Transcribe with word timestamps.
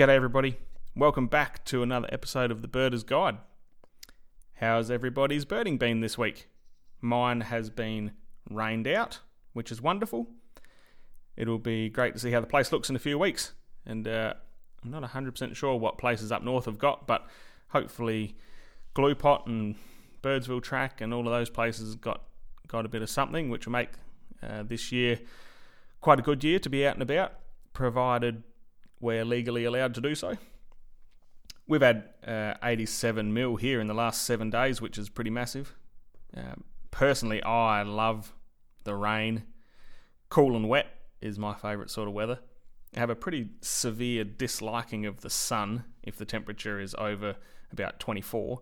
G'day, 0.00 0.16
everybody. 0.16 0.56
Welcome 0.96 1.26
back 1.26 1.62
to 1.66 1.82
another 1.82 2.08
episode 2.10 2.50
of 2.50 2.62
the 2.62 2.68
Birder's 2.68 3.02
Guide. 3.02 3.36
How's 4.54 4.90
everybody's 4.90 5.44
birding 5.44 5.76
been 5.76 6.00
this 6.00 6.16
week? 6.16 6.48
Mine 7.02 7.42
has 7.42 7.68
been 7.68 8.12
rained 8.48 8.88
out, 8.88 9.18
which 9.52 9.70
is 9.70 9.82
wonderful. 9.82 10.26
It'll 11.36 11.58
be 11.58 11.90
great 11.90 12.14
to 12.14 12.18
see 12.18 12.30
how 12.30 12.40
the 12.40 12.46
place 12.46 12.72
looks 12.72 12.88
in 12.88 12.96
a 12.96 12.98
few 12.98 13.18
weeks. 13.18 13.52
And 13.84 14.08
uh, 14.08 14.32
I'm 14.82 14.90
not 14.90 15.02
100% 15.02 15.54
sure 15.54 15.76
what 15.76 15.98
places 15.98 16.32
up 16.32 16.42
north 16.42 16.64
have 16.64 16.78
got, 16.78 17.06
but 17.06 17.26
hopefully 17.68 18.38
Gluepot 18.94 19.44
and 19.44 19.74
Birdsville 20.22 20.62
Track 20.62 21.02
and 21.02 21.12
all 21.12 21.28
of 21.28 21.34
those 21.34 21.50
places 21.50 21.94
got 21.94 22.22
got 22.68 22.86
a 22.86 22.88
bit 22.88 23.02
of 23.02 23.10
something, 23.10 23.50
which 23.50 23.66
will 23.66 23.72
make 23.72 23.90
uh, 24.42 24.62
this 24.62 24.92
year 24.92 25.20
quite 26.00 26.18
a 26.18 26.22
good 26.22 26.42
year 26.42 26.58
to 26.58 26.70
be 26.70 26.86
out 26.86 26.94
and 26.94 27.02
about, 27.02 27.34
provided 27.74 28.44
we're 29.00 29.24
legally 29.24 29.64
allowed 29.64 29.94
to 29.94 30.00
do 30.00 30.14
so. 30.14 30.36
We've 31.66 31.82
had 31.82 32.04
uh, 32.26 32.54
87 32.62 33.32
mil 33.32 33.56
here 33.56 33.80
in 33.80 33.86
the 33.86 33.94
last 33.94 34.22
seven 34.22 34.50
days, 34.50 34.80
which 34.80 34.98
is 34.98 35.08
pretty 35.08 35.30
massive. 35.30 35.74
Um, 36.36 36.64
personally, 36.90 37.42
I 37.42 37.82
love 37.82 38.32
the 38.84 38.94
rain. 38.94 39.44
Cool 40.28 40.56
and 40.56 40.68
wet 40.68 40.88
is 41.20 41.38
my 41.38 41.54
favourite 41.54 41.90
sort 41.90 42.08
of 42.08 42.14
weather. 42.14 42.40
I 42.96 42.98
have 42.98 43.10
a 43.10 43.14
pretty 43.14 43.50
severe 43.60 44.24
disliking 44.24 45.06
of 45.06 45.20
the 45.20 45.30
sun 45.30 45.84
if 46.02 46.16
the 46.16 46.24
temperature 46.24 46.80
is 46.80 46.94
over 46.98 47.36
about 47.72 48.00
24, 48.00 48.60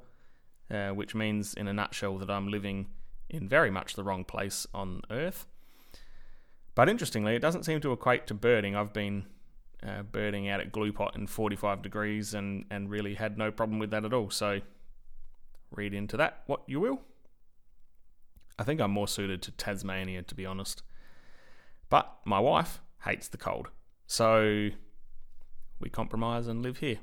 uh, 0.70 0.88
which 0.90 1.14
means, 1.14 1.54
in 1.54 1.66
a 1.66 1.72
nutshell, 1.72 2.18
that 2.18 2.30
I'm 2.30 2.48
living 2.48 2.88
in 3.30 3.48
very 3.48 3.70
much 3.70 3.94
the 3.94 4.04
wrong 4.04 4.24
place 4.24 4.66
on 4.74 5.00
Earth. 5.10 5.46
But 6.74 6.88
interestingly, 6.88 7.34
it 7.34 7.40
doesn't 7.40 7.64
seem 7.64 7.80
to 7.80 7.92
equate 7.92 8.26
to 8.26 8.34
birding. 8.34 8.76
I've 8.76 8.92
been 8.92 9.24
uh, 9.86 10.02
birding 10.02 10.48
out 10.48 10.60
at 10.60 10.72
Gluepot 10.72 11.16
in 11.16 11.26
45 11.26 11.82
degrees 11.82 12.34
and, 12.34 12.64
and 12.70 12.90
really 12.90 13.14
had 13.14 13.38
no 13.38 13.50
problem 13.50 13.78
with 13.78 13.90
that 13.90 14.04
at 14.04 14.12
all. 14.12 14.30
So 14.30 14.60
read 15.70 15.94
into 15.94 16.16
that 16.16 16.42
what 16.46 16.62
you 16.66 16.80
will. 16.80 17.00
I 18.58 18.64
think 18.64 18.80
I'm 18.80 18.90
more 18.90 19.06
suited 19.06 19.40
to 19.42 19.50
Tasmania, 19.52 20.22
to 20.22 20.34
be 20.34 20.44
honest. 20.44 20.82
But 21.88 22.12
my 22.24 22.40
wife 22.40 22.80
hates 23.04 23.28
the 23.28 23.36
cold. 23.36 23.68
So 24.06 24.70
we 25.78 25.88
compromise 25.90 26.48
and 26.48 26.62
live 26.62 26.78
here. 26.78 26.98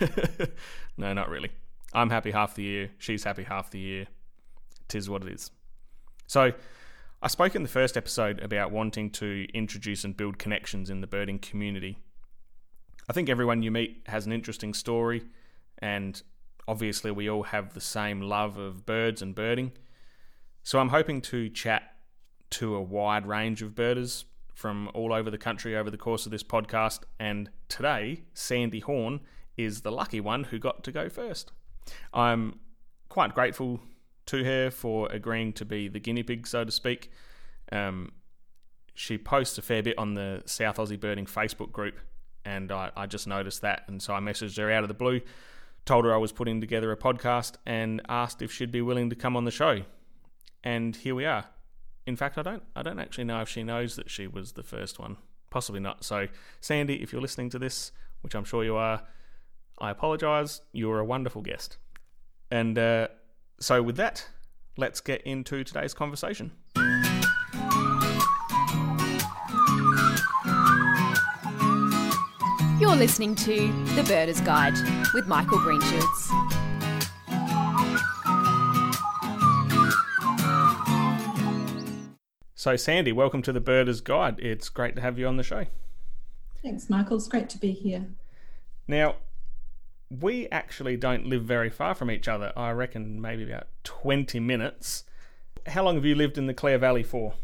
no, 0.96 1.12
not 1.12 1.28
really. 1.28 1.50
I'm 1.92 2.10
happy 2.10 2.30
half 2.30 2.54
the 2.54 2.62
year. 2.62 2.90
She's 2.98 3.24
happy 3.24 3.42
half 3.42 3.70
the 3.70 3.78
year. 3.78 4.06
Tis 4.88 5.10
what 5.10 5.22
it 5.22 5.32
is. 5.32 5.50
So 6.26 6.52
I 7.20 7.26
spoke 7.26 7.56
in 7.56 7.64
the 7.64 7.68
first 7.68 7.96
episode 7.96 8.38
about 8.40 8.70
wanting 8.70 9.10
to 9.10 9.44
introduce 9.52 10.04
and 10.04 10.16
build 10.16 10.38
connections 10.38 10.88
in 10.88 11.00
the 11.00 11.08
birding 11.08 11.40
community. 11.40 11.98
I 13.08 13.12
think 13.12 13.28
everyone 13.28 13.60
you 13.60 13.72
meet 13.72 14.04
has 14.06 14.24
an 14.24 14.32
interesting 14.32 14.72
story, 14.72 15.24
and 15.78 16.22
obviously, 16.68 17.10
we 17.10 17.28
all 17.28 17.42
have 17.42 17.74
the 17.74 17.80
same 17.80 18.20
love 18.20 18.56
of 18.56 18.86
birds 18.86 19.20
and 19.20 19.34
birding. 19.34 19.72
So, 20.62 20.78
I'm 20.78 20.90
hoping 20.90 21.20
to 21.22 21.48
chat 21.48 21.82
to 22.50 22.76
a 22.76 22.80
wide 22.80 23.26
range 23.26 23.62
of 23.62 23.74
birders 23.74 24.24
from 24.54 24.88
all 24.94 25.12
over 25.12 25.28
the 25.28 25.38
country 25.38 25.76
over 25.76 25.90
the 25.90 25.98
course 25.98 26.24
of 26.24 26.30
this 26.30 26.44
podcast. 26.44 27.00
And 27.18 27.50
today, 27.68 28.22
Sandy 28.32 28.78
Horne 28.78 29.20
is 29.56 29.80
the 29.80 29.90
lucky 29.90 30.20
one 30.20 30.44
who 30.44 30.60
got 30.60 30.84
to 30.84 30.92
go 30.92 31.08
first. 31.08 31.50
I'm 32.14 32.60
quite 33.08 33.34
grateful 33.34 33.80
to 34.28 34.44
her 34.44 34.70
for 34.70 35.10
agreeing 35.10 35.52
to 35.54 35.64
be 35.64 35.88
the 35.88 36.00
guinea 36.00 36.22
pig, 36.22 36.46
so 36.46 36.64
to 36.64 36.72
speak. 36.72 37.10
Um, 37.72 38.12
she 38.94 39.18
posts 39.18 39.58
a 39.58 39.62
fair 39.62 39.82
bit 39.82 39.98
on 39.98 40.14
the 40.14 40.42
South 40.46 40.76
Aussie 40.76 40.98
Birding 40.98 41.26
Facebook 41.26 41.72
group, 41.72 41.98
and 42.44 42.72
I, 42.72 42.90
I 42.96 43.06
just 43.06 43.26
noticed 43.26 43.62
that, 43.62 43.82
and 43.86 44.02
so 44.02 44.14
I 44.14 44.20
messaged 44.20 44.56
her 44.58 44.70
out 44.70 44.84
of 44.84 44.88
the 44.88 44.94
blue, 44.94 45.20
told 45.84 46.04
her 46.04 46.12
I 46.12 46.18
was 46.18 46.32
putting 46.32 46.60
together 46.60 46.90
a 46.92 46.96
podcast, 46.96 47.56
and 47.64 48.02
asked 48.08 48.42
if 48.42 48.52
she'd 48.52 48.72
be 48.72 48.82
willing 48.82 49.10
to 49.10 49.16
come 49.16 49.36
on 49.36 49.44
the 49.44 49.50
show. 49.50 49.82
And 50.64 50.96
here 50.96 51.14
we 51.14 51.24
are. 51.24 51.46
In 52.06 52.16
fact, 52.16 52.38
I 52.38 52.42
don't 52.42 52.62
I 52.74 52.82
don't 52.82 52.98
actually 52.98 53.24
know 53.24 53.40
if 53.40 53.48
she 53.48 53.62
knows 53.62 53.96
that 53.96 54.10
she 54.10 54.26
was 54.26 54.52
the 54.52 54.62
first 54.62 54.98
one. 54.98 55.18
Possibly 55.50 55.80
not. 55.80 56.04
So, 56.04 56.26
Sandy, 56.60 57.02
if 57.02 57.12
you're 57.12 57.22
listening 57.22 57.50
to 57.50 57.58
this, 57.58 57.92
which 58.22 58.34
I'm 58.34 58.44
sure 58.44 58.64
you 58.64 58.76
are, 58.76 59.02
I 59.78 59.90
apologise. 59.90 60.60
You're 60.72 60.98
a 60.98 61.04
wonderful 61.04 61.42
guest. 61.42 61.78
And 62.50 62.78
uh, 62.78 63.08
so, 63.60 63.82
with 63.82 63.96
that, 63.96 64.26
let's 64.76 65.00
get 65.00 65.22
into 65.22 65.64
today's 65.64 65.94
conversation. 65.94 66.52
You're 72.78 72.94
listening 72.94 73.34
to 73.34 73.72
The 73.96 74.04
Birder's 74.04 74.40
Guide 74.40 74.74
with 75.12 75.26
Michael 75.26 75.58
Greenshoots. 75.58 76.30
So, 82.54 82.76
Sandy, 82.76 83.12
welcome 83.12 83.42
to 83.42 83.52
The 83.52 83.60
Birder's 83.60 84.00
Guide. 84.00 84.38
It's 84.38 84.68
great 84.68 84.94
to 84.94 85.00
have 85.00 85.18
you 85.18 85.26
on 85.26 85.36
the 85.36 85.42
show. 85.42 85.66
Thanks, 86.62 86.88
Michael. 86.88 87.16
It's 87.16 87.26
great 87.26 87.48
to 87.50 87.58
be 87.58 87.72
here. 87.72 88.06
Now, 88.86 89.16
we 90.10 90.48
actually 90.48 90.96
don't 90.96 91.26
live 91.26 91.44
very 91.44 91.70
far 91.70 91.94
from 91.94 92.10
each 92.10 92.28
other. 92.28 92.52
I 92.56 92.70
reckon 92.70 93.20
maybe 93.20 93.44
about 93.44 93.66
20 93.84 94.40
minutes. 94.40 95.04
How 95.66 95.84
long 95.84 95.96
have 95.96 96.04
you 96.04 96.14
lived 96.14 96.38
in 96.38 96.46
the 96.46 96.54
Clare 96.54 96.78
Valley 96.78 97.02
for? 97.02 97.34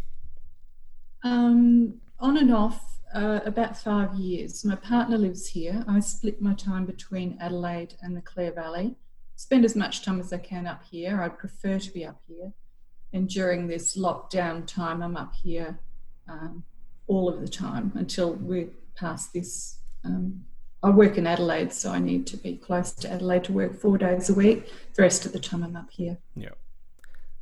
Um, 1.23 2.01
on 2.19 2.37
and 2.37 2.53
off, 2.55 3.01
uh, 3.15 3.41
about 3.45 3.77
five 3.77 4.15
years. 4.15 4.65
My 4.65 4.77
partner 4.77 5.19
lives 5.19 5.49
here. 5.49 5.85
I 5.87 6.01
split 6.01 6.41
my 6.41 6.55
time 6.55 6.87
between 6.87 7.39
Adelaide 7.41 7.95
and 8.03 8.17
the 8.17 8.21
Clare 8.23 8.53
Valley. 8.53 8.97
Spend 9.37 9.65
as 9.65 9.77
much 9.77 10.05
time 10.05 10.21
as 10.21 10.33
I 10.33 10.39
can 10.39 10.67
up 10.67 10.83
here. 10.91 11.23
I'd 11.23 11.39
prefer 11.39 11.79
to 11.79 11.91
be 11.93 12.05
up 12.05 12.21
here. 12.27 12.53
And 13.13 13.29
during 13.29 13.67
this 13.67 13.97
lockdown 13.97 14.67
time, 14.67 15.03
I'm 15.03 15.17
up 15.17 15.35
here 15.35 15.79
um, 16.29 16.65
all 17.07 17.29
of 17.29 17.41
the 17.41 17.49
time 17.49 17.93
until 17.95 18.33
we're 18.33 18.69
past 18.97 19.33
this 19.33 19.79
um, 20.05 20.45
I 20.85 20.91
work 20.91 21.17
in 21.17 21.27
Adelaide, 21.27 21.73
so 21.73 21.91
I 21.91 21.99
need 21.99 22.27
to 22.27 22.37
be 22.37 22.59
close 22.59 22.93
to 22.93 23.11
Adelaide 23.11 23.45
to 23.45 23.53
work 23.55 23.75
four 23.75 23.97
days 23.97 24.29
a 24.29 24.35
week. 24.35 24.71
The 24.93 25.03
rest 25.03 25.25
of 25.25 25.33
the 25.33 25.41
time, 25.41 25.65
I'm 25.65 25.77
up 25.77 25.91
here. 25.91 26.19
Yeah. 26.37 26.51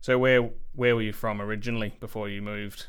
So 0.01 0.17
where 0.17 0.51
where 0.75 0.95
were 0.95 1.03
you 1.03 1.13
from 1.13 1.43
originally 1.43 1.93
before 1.99 2.29
you 2.29 2.41
moved? 2.41 2.87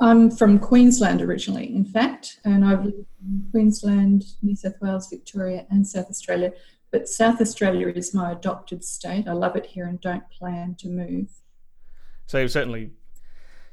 I'm 0.00 0.30
from 0.30 0.58
Queensland 0.58 1.20
originally, 1.20 1.74
in 1.74 1.84
fact, 1.84 2.40
and 2.44 2.64
I've 2.64 2.86
lived 2.86 3.06
in 3.20 3.48
Queensland, 3.50 4.24
New 4.42 4.56
South 4.56 4.80
Wales, 4.80 5.10
Victoria, 5.10 5.66
and 5.68 5.86
South 5.86 6.08
Australia. 6.08 6.52
But 6.90 7.06
South 7.06 7.42
Australia 7.42 7.88
is 7.88 8.14
my 8.14 8.32
adopted 8.32 8.82
state. 8.82 9.28
I 9.28 9.32
love 9.32 9.56
it 9.56 9.66
here 9.66 9.86
and 9.86 10.00
don't 10.00 10.28
plan 10.30 10.74
to 10.78 10.88
move. 10.88 11.28
So 12.26 12.38
you've 12.38 12.50
certainly 12.50 12.92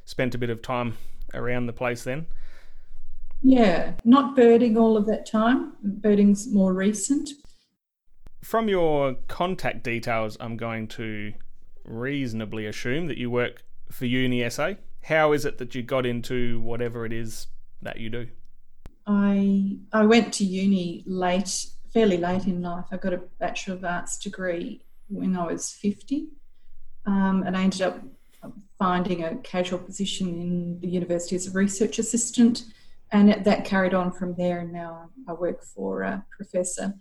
spent 0.03 0.35
a 0.35 0.37
bit 0.37 0.49
of 0.49 0.61
time 0.61 0.97
around 1.33 1.67
the 1.67 1.73
place 1.73 2.03
then. 2.03 2.25
Yeah, 3.43 3.93
not 4.05 4.35
birding 4.35 4.77
all 4.77 4.95
of 4.95 5.05
that 5.07 5.25
time. 5.25 5.73
Birding's 5.83 6.51
more 6.51 6.73
recent. 6.73 7.29
From 8.41 8.69
your 8.69 9.15
contact 9.27 9.83
details, 9.83 10.37
I'm 10.39 10.55
going 10.55 10.87
to 10.89 11.33
reasonably 11.83 12.65
assume 12.65 13.07
that 13.07 13.17
you 13.17 13.29
work 13.29 13.63
for 13.91 14.05
Uni 14.05 14.49
SA. 14.49 14.73
How 15.03 15.33
is 15.33 15.43
it 15.43 15.57
that 15.57 15.75
you 15.75 15.83
got 15.83 16.05
into 16.05 16.61
whatever 16.61 17.05
it 17.05 17.11
is 17.11 17.47
that 17.81 17.99
you 17.99 18.09
do? 18.09 18.27
I 19.05 19.77
I 19.91 20.05
went 20.05 20.33
to 20.35 20.45
uni 20.45 21.03
late, 21.05 21.67
fairly 21.91 22.15
late 22.15 22.45
in 22.45 22.61
life. 22.61 22.85
I 22.91 22.97
got 22.97 23.13
a 23.13 23.21
Bachelor 23.39 23.75
of 23.75 23.83
Arts 23.83 24.17
degree 24.17 24.81
when 25.09 25.35
I 25.35 25.45
was 25.45 25.71
50, 25.71 26.29
um, 27.05 27.43
and 27.45 27.57
I 27.57 27.63
ended 27.63 27.81
up 27.81 27.99
finding 28.79 29.23
a 29.23 29.35
casual 29.37 29.79
position 29.79 30.27
in 30.29 30.79
the 30.79 30.87
university 30.87 31.35
as 31.35 31.47
a 31.47 31.51
research 31.51 31.99
assistant 31.99 32.63
and 33.13 33.29
it, 33.29 33.43
that 33.45 33.63
carried 33.63 33.93
on 33.93 34.11
from 34.11 34.35
there. 34.35 34.59
And 34.59 34.73
now 34.73 35.09
I 35.27 35.33
work 35.33 35.63
for 35.63 36.01
a 36.01 36.25
professor 36.35 36.93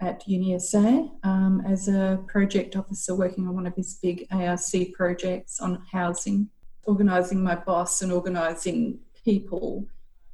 at 0.00 0.26
UniSA 0.26 1.10
um, 1.24 1.62
as 1.66 1.88
a 1.88 2.24
project 2.26 2.74
officer 2.74 3.14
working 3.14 3.46
on 3.46 3.54
one 3.54 3.66
of 3.66 3.74
his 3.76 3.94
big 4.02 4.26
ARC 4.30 4.92
projects 4.94 5.60
on 5.60 5.84
housing, 5.92 6.48
organising 6.84 7.42
my 7.42 7.54
boss 7.54 8.02
and 8.02 8.10
organising 8.10 8.98
people, 9.24 9.86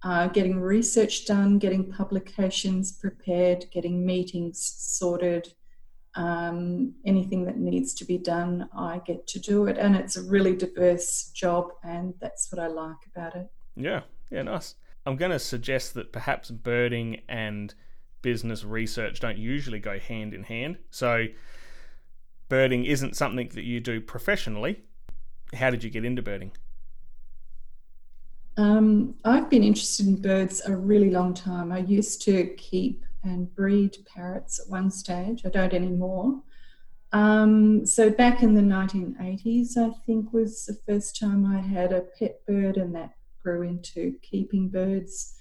uh, 0.05 0.29
getting 0.29 0.61
research 0.61 1.27
done, 1.27 1.59
getting 1.59 1.91
publications 1.91 2.93
prepared, 2.93 3.67
getting 3.73 4.07
meetings 4.07 4.61
sorted. 4.79 5.53
Um, 6.17 6.95
anything 7.05 7.45
that 7.47 7.59
needs 7.59 7.93
to 7.95 8.05
be 8.05 8.19
done, 8.19 8.69
I 8.73 9.01
get 9.05 9.27
to 9.29 9.41
do 9.41 9.67
it. 9.67 9.79
And 9.79 9.97
it's 9.97 10.17
a 10.17 10.23
really 10.23 10.55
diverse 10.55 11.33
job, 11.35 11.71
and 11.83 12.15
that's 12.21 12.53
what 12.53 12.63
I 12.63 12.69
like 12.69 12.99
about 13.13 13.35
it. 13.35 13.49
Yeah, 13.75 14.03
yeah, 14.31 14.43
nice. 14.43 14.77
I'm 15.07 15.17
going 15.17 15.31
to 15.31 15.39
suggest 15.39 15.95
that 15.95 16.13
perhaps 16.13 16.51
birding 16.51 17.21
and 17.29 17.75
business 18.23 18.65
research 18.65 19.21
don't 19.21 19.39
usually 19.39 19.79
go 19.79 19.99
hand 19.99 20.33
in 20.33 20.45
hand. 20.45 20.79
So, 20.91 21.27
birding 22.49 22.85
isn't 22.85 23.17
something 23.17 23.49
that 23.55 23.65
you 23.65 23.81
do 23.81 24.01
professionally. 24.01 24.83
How 25.55 25.71
did 25.71 25.85
you 25.85 25.91
get 25.91 26.05
into 26.05 26.23
birding? 26.23 26.53
Um, 28.57 29.17
I've 29.25 29.51
been 29.51 29.65
interested 29.65 30.07
in 30.07 30.21
birds 30.21 30.63
a 30.65 30.77
really 30.77 31.11
long 31.11 31.35
time. 31.35 31.73
I 31.73 31.79
used 31.79 32.23
to 32.23 32.47
keep 32.57 33.05
and 33.25 33.53
breed 33.55 33.97
parrots 34.07 34.61
at 34.61 34.71
one 34.71 34.91
stage. 34.91 35.45
I 35.45 35.49
don't 35.49 35.73
anymore. 35.73 36.41
Um, 37.13 37.87
so 37.87 38.11
back 38.11 38.43
in 38.43 38.55
the 38.55 38.61
1980s, 38.61 39.77
I 39.77 39.91
think 40.05 40.33
was 40.33 40.67
the 40.67 40.79
first 40.87 41.19
time 41.19 41.47
I 41.47 41.61
had 41.61 41.93
a 41.93 42.03
pet 42.19 42.45
bird, 42.47 42.77
and 42.77 42.95
that 42.95 43.13
grew 43.45 43.63
into 43.63 44.15
keeping 44.23 44.69
birds. 44.69 45.37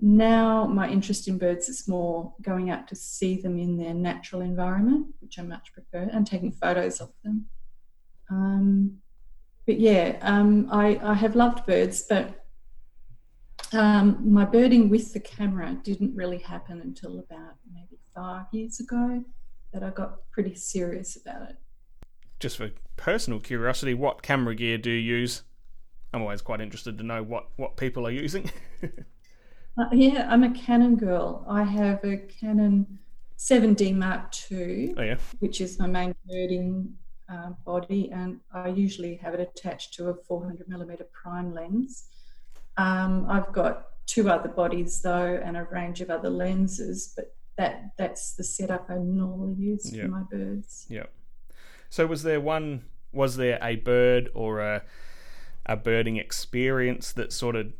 Now 0.00 0.66
my 0.66 0.88
interest 0.88 1.26
in 1.26 1.38
birds 1.38 1.68
is 1.68 1.88
more 1.88 2.32
going 2.42 2.70
out 2.70 2.86
to 2.88 2.96
see 2.96 3.40
them 3.40 3.58
in 3.58 3.76
their 3.76 3.94
natural 3.94 4.42
environment, 4.42 5.06
which 5.20 5.38
I 5.38 5.42
much 5.42 5.72
prefer, 5.72 6.08
and 6.12 6.26
taking 6.26 6.52
photos 6.52 7.00
of 7.00 7.10
them. 7.24 7.46
Um, 8.30 8.98
but 9.66 9.80
yeah, 9.80 10.18
um, 10.22 10.68
I, 10.70 11.00
I 11.02 11.14
have 11.14 11.34
loved 11.34 11.66
birds, 11.66 12.04
but 12.08 12.44
um, 13.72 14.18
my 14.24 14.44
birding 14.44 14.88
with 14.88 15.12
the 15.12 15.20
camera 15.20 15.76
didn't 15.82 16.14
really 16.14 16.38
happen 16.38 16.80
until 16.80 17.18
about 17.18 17.54
maybe 17.72 17.98
five 18.14 18.46
years 18.52 18.80
ago 18.80 19.24
that 19.72 19.82
I 19.82 19.90
got 19.90 20.30
pretty 20.32 20.54
serious 20.54 21.16
about 21.16 21.50
it. 21.50 21.56
Just 22.40 22.56
for 22.56 22.70
personal 22.96 23.38
curiosity, 23.38 23.94
what 23.94 24.22
camera 24.22 24.54
gear 24.54 24.78
do 24.78 24.90
you 24.90 25.18
use? 25.18 25.42
I'm 26.12 26.22
always 26.22 26.42
quite 26.42 26.60
interested 26.60 26.98
to 26.98 27.04
know 27.04 27.22
what, 27.22 27.48
what 27.56 27.76
people 27.76 28.06
are 28.06 28.10
using. 28.10 28.50
uh, 28.82 29.84
yeah, 29.92 30.26
I'm 30.28 30.42
a 30.42 30.50
Canon 30.50 30.96
girl. 30.96 31.44
I 31.48 31.62
have 31.62 32.02
a 32.04 32.16
Canon 32.16 32.98
7D 33.38 33.94
Mark 33.94 34.34
II, 34.50 34.94
oh, 34.96 35.02
yeah. 35.02 35.16
which 35.38 35.60
is 35.60 35.78
my 35.78 35.86
main 35.86 36.14
birding 36.28 36.92
uh, 37.28 37.50
body, 37.64 38.10
and 38.12 38.40
I 38.52 38.68
usually 38.68 39.16
have 39.16 39.34
it 39.34 39.40
attached 39.40 39.94
to 39.94 40.08
a 40.08 40.14
400 40.14 40.68
millimeter 40.68 41.06
prime 41.12 41.54
lens. 41.54 42.08
Um, 42.76 43.26
I've 43.28 43.52
got 43.52 43.86
two 44.06 44.28
other 44.28 44.48
bodies 44.48 45.00
though, 45.00 45.40
and 45.42 45.56
a 45.56 45.64
range 45.64 46.00
of 46.00 46.10
other 46.10 46.30
lenses, 46.30 47.12
but 47.16 47.34
that 47.56 47.92
that's 47.96 48.32
the 48.34 48.44
setup 48.44 48.86
I 48.88 48.96
normally 48.96 49.54
use 49.54 49.92
yep. 49.92 50.06
for 50.06 50.10
my 50.10 50.22
birds. 50.30 50.86
Yep. 50.88 51.12
So 51.88 52.06
was 52.06 52.22
there 52.22 52.40
one? 52.40 52.84
Was 53.12 53.36
there 53.36 53.58
a 53.62 53.76
bird 53.76 54.30
or 54.34 54.60
a 54.60 54.82
a 55.70 55.76
birding 55.76 56.16
experience 56.16 57.12
that 57.12 57.32
sort 57.32 57.54
of 57.54 57.72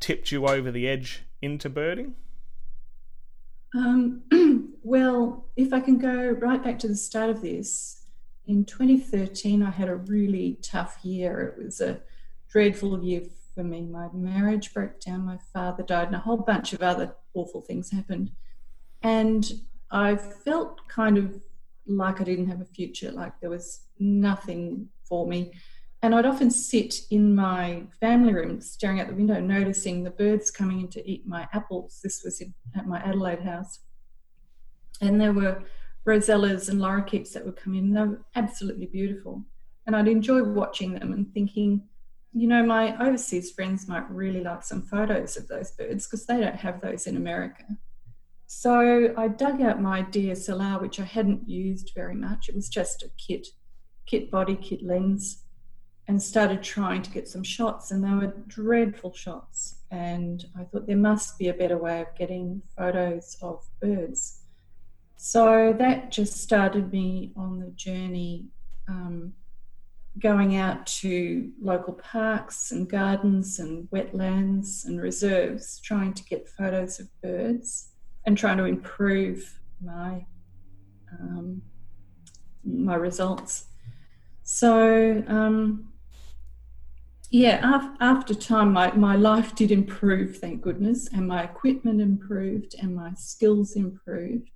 tipped 0.00 0.32
you 0.32 0.46
over 0.46 0.70
the 0.70 0.88
edge 0.88 1.24
into 1.42 1.68
birding? 1.68 2.14
Um, 3.76 4.22
well, 4.82 5.44
if 5.54 5.74
I 5.74 5.80
can 5.80 5.98
go 5.98 6.30
right 6.30 6.64
back 6.64 6.78
to 6.78 6.88
the 6.88 6.96
start 6.96 7.28
of 7.28 7.42
this, 7.42 8.06
in 8.46 8.64
2013, 8.64 9.62
I 9.62 9.70
had 9.70 9.88
a 9.88 9.96
really 9.96 10.58
tough 10.62 10.98
year. 11.02 11.56
It 11.58 11.64
was 11.64 11.80
a 11.82 12.00
dreadful 12.48 13.04
year 13.04 13.22
for 13.54 13.62
me. 13.62 13.82
My 13.82 14.08
marriage 14.14 14.72
broke 14.72 14.98
down, 15.00 15.26
my 15.26 15.38
father 15.52 15.82
died, 15.82 16.06
and 16.06 16.16
a 16.16 16.20
whole 16.20 16.38
bunch 16.38 16.72
of 16.72 16.80
other 16.80 17.16
awful 17.34 17.60
things 17.60 17.90
happened. 17.90 18.30
And 19.02 19.52
I 19.90 20.16
felt 20.16 20.88
kind 20.88 21.18
of 21.18 21.42
like 21.86 22.20
I 22.20 22.24
didn't 22.24 22.48
have 22.48 22.62
a 22.62 22.66
future, 22.66 23.10
like 23.10 23.38
there 23.40 23.50
was 23.50 23.80
nothing 23.98 24.88
for 25.04 25.26
me. 25.26 25.52
And 26.06 26.14
I'd 26.14 26.24
often 26.24 26.52
sit 26.52 27.00
in 27.10 27.34
my 27.34 27.82
family 27.98 28.32
room 28.32 28.60
staring 28.60 29.00
out 29.00 29.08
the 29.08 29.14
window, 29.14 29.40
noticing 29.40 30.04
the 30.04 30.12
birds 30.12 30.52
coming 30.52 30.82
in 30.82 30.88
to 30.90 31.04
eat 31.04 31.26
my 31.26 31.48
apples. 31.52 31.98
This 32.00 32.22
was 32.22 32.40
in, 32.40 32.54
at 32.76 32.86
my 32.86 33.00
Adelaide 33.00 33.42
house. 33.42 33.80
And 35.00 35.20
there 35.20 35.32
were 35.32 35.64
rosellas 36.06 36.68
and 36.68 36.80
lorikeets 36.80 37.32
that 37.32 37.44
would 37.44 37.56
come 37.56 37.74
in. 37.74 37.92
They 37.92 38.02
were 38.02 38.22
absolutely 38.36 38.86
beautiful. 38.86 39.42
And 39.84 39.96
I'd 39.96 40.06
enjoy 40.06 40.44
watching 40.44 40.94
them 40.94 41.12
and 41.12 41.34
thinking, 41.34 41.82
you 42.32 42.46
know, 42.46 42.64
my 42.64 42.96
overseas 43.04 43.50
friends 43.50 43.88
might 43.88 44.08
really 44.08 44.44
like 44.44 44.62
some 44.62 44.82
photos 44.82 45.36
of 45.36 45.48
those 45.48 45.72
birds 45.72 46.06
because 46.06 46.24
they 46.24 46.38
don't 46.38 46.54
have 46.54 46.80
those 46.80 47.08
in 47.08 47.16
America. 47.16 47.64
So 48.46 49.12
I 49.16 49.26
dug 49.26 49.60
out 49.60 49.82
my 49.82 50.02
DSLR, 50.02 50.80
which 50.80 51.00
I 51.00 51.04
hadn't 51.04 51.48
used 51.48 51.90
very 51.96 52.14
much. 52.14 52.48
It 52.48 52.54
was 52.54 52.68
just 52.68 53.02
a 53.02 53.10
kit, 53.18 53.48
kit 54.06 54.30
body, 54.30 54.54
kit 54.54 54.84
lens, 54.84 55.42
and 56.08 56.22
started 56.22 56.62
trying 56.62 57.02
to 57.02 57.10
get 57.10 57.28
some 57.28 57.42
shots, 57.42 57.90
and 57.90 58.02
they 58.02 58.10
were 58.10 58.32
dreadful 58.46 59.12
shots. 59.12 59.76
And 59.90 60.44
I 60.58 60.64
thought 60.64 60.86
there 60.86 60.96
must 60.96 61.38
be 61.38 61.48
a 61.48 61.54
better 61.54 61.78
way 61.78 62.00
of 62.00 62.14
getting 62.16 62.62
photos 62.76 63.36
of 63.42 63.64
birds. 63.80 64.42
So 65.16 65.74
that 65.78 66.12
just 66.12 66.40
started 66.40 66.92
me 66.92 67.32
on 67.36 67.58
the 67.58 67.70
journey, 67.70 68.46
um, 68.88 69.32
going 70.18 70.56
out 70.56 70.86
to 70.86 71.50
local 71.60 71.94
parks 71.94 72.70
and 72.70 72.88
gardens 72.88 73.58
and 73.58 73.88
wetlands 73.90 74.84
and 74.86 75.00
reserves, 75.00 75.80
trying 75.80 76.14
to 76.14 76.24
get 76.24 76.48
photos 76.48 77.00
of 77.00 77.08
birds 77.20 77.90
and 78.24 78.38
trying 78.38 78.58
to 78.58 78.64
improve 78.64 79.58
my 79.82 80.24
um, 81.20 81.62
my 82.64 82.94
results. 82.94 83.66
So 84.42 85.24
um, 85.28 85.92
yeah, 87.30 87.88
after 88.00 88.34
time, 88.34 88.72
my, 88.72 88.92
my 88.92 89.16
life 89.16 89.54
did 89.54 89.72
improve, 89.72 90.38
thank 90.38 90.62
goodness, 90.62 91.08
and 91.12 91.26
my 91.26 91.42
equipment 91.42 92.00
improved 92.00 92.74
and 92.80 92.94
my 92.94 93.12
skills 93.14 93.74
improved 93.74 94.50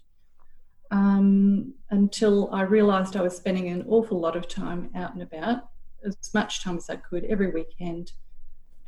um, 0.90 1.74
until 1.90 2.52
I 2.52 2.62
realised 2.62 3.16
I 3.16 3.22
was 3.22 3.36
spending 3.36 3.68
an 3.68 3.84
awful 3.88 4.20
lot 4.20 4.36
of 4.36 4.48
time 4.48 4.90
out 4.94 5.14
and 5.14 5.22
about, 5.22 5.68
as 6.04 6.16
much 6.34 6.62
time 6.62 6.76
as 6.76 6.88
I 6.88 6.96
could 6.96 7.24
every 7.24 7.50
weekend. 7.50 8.12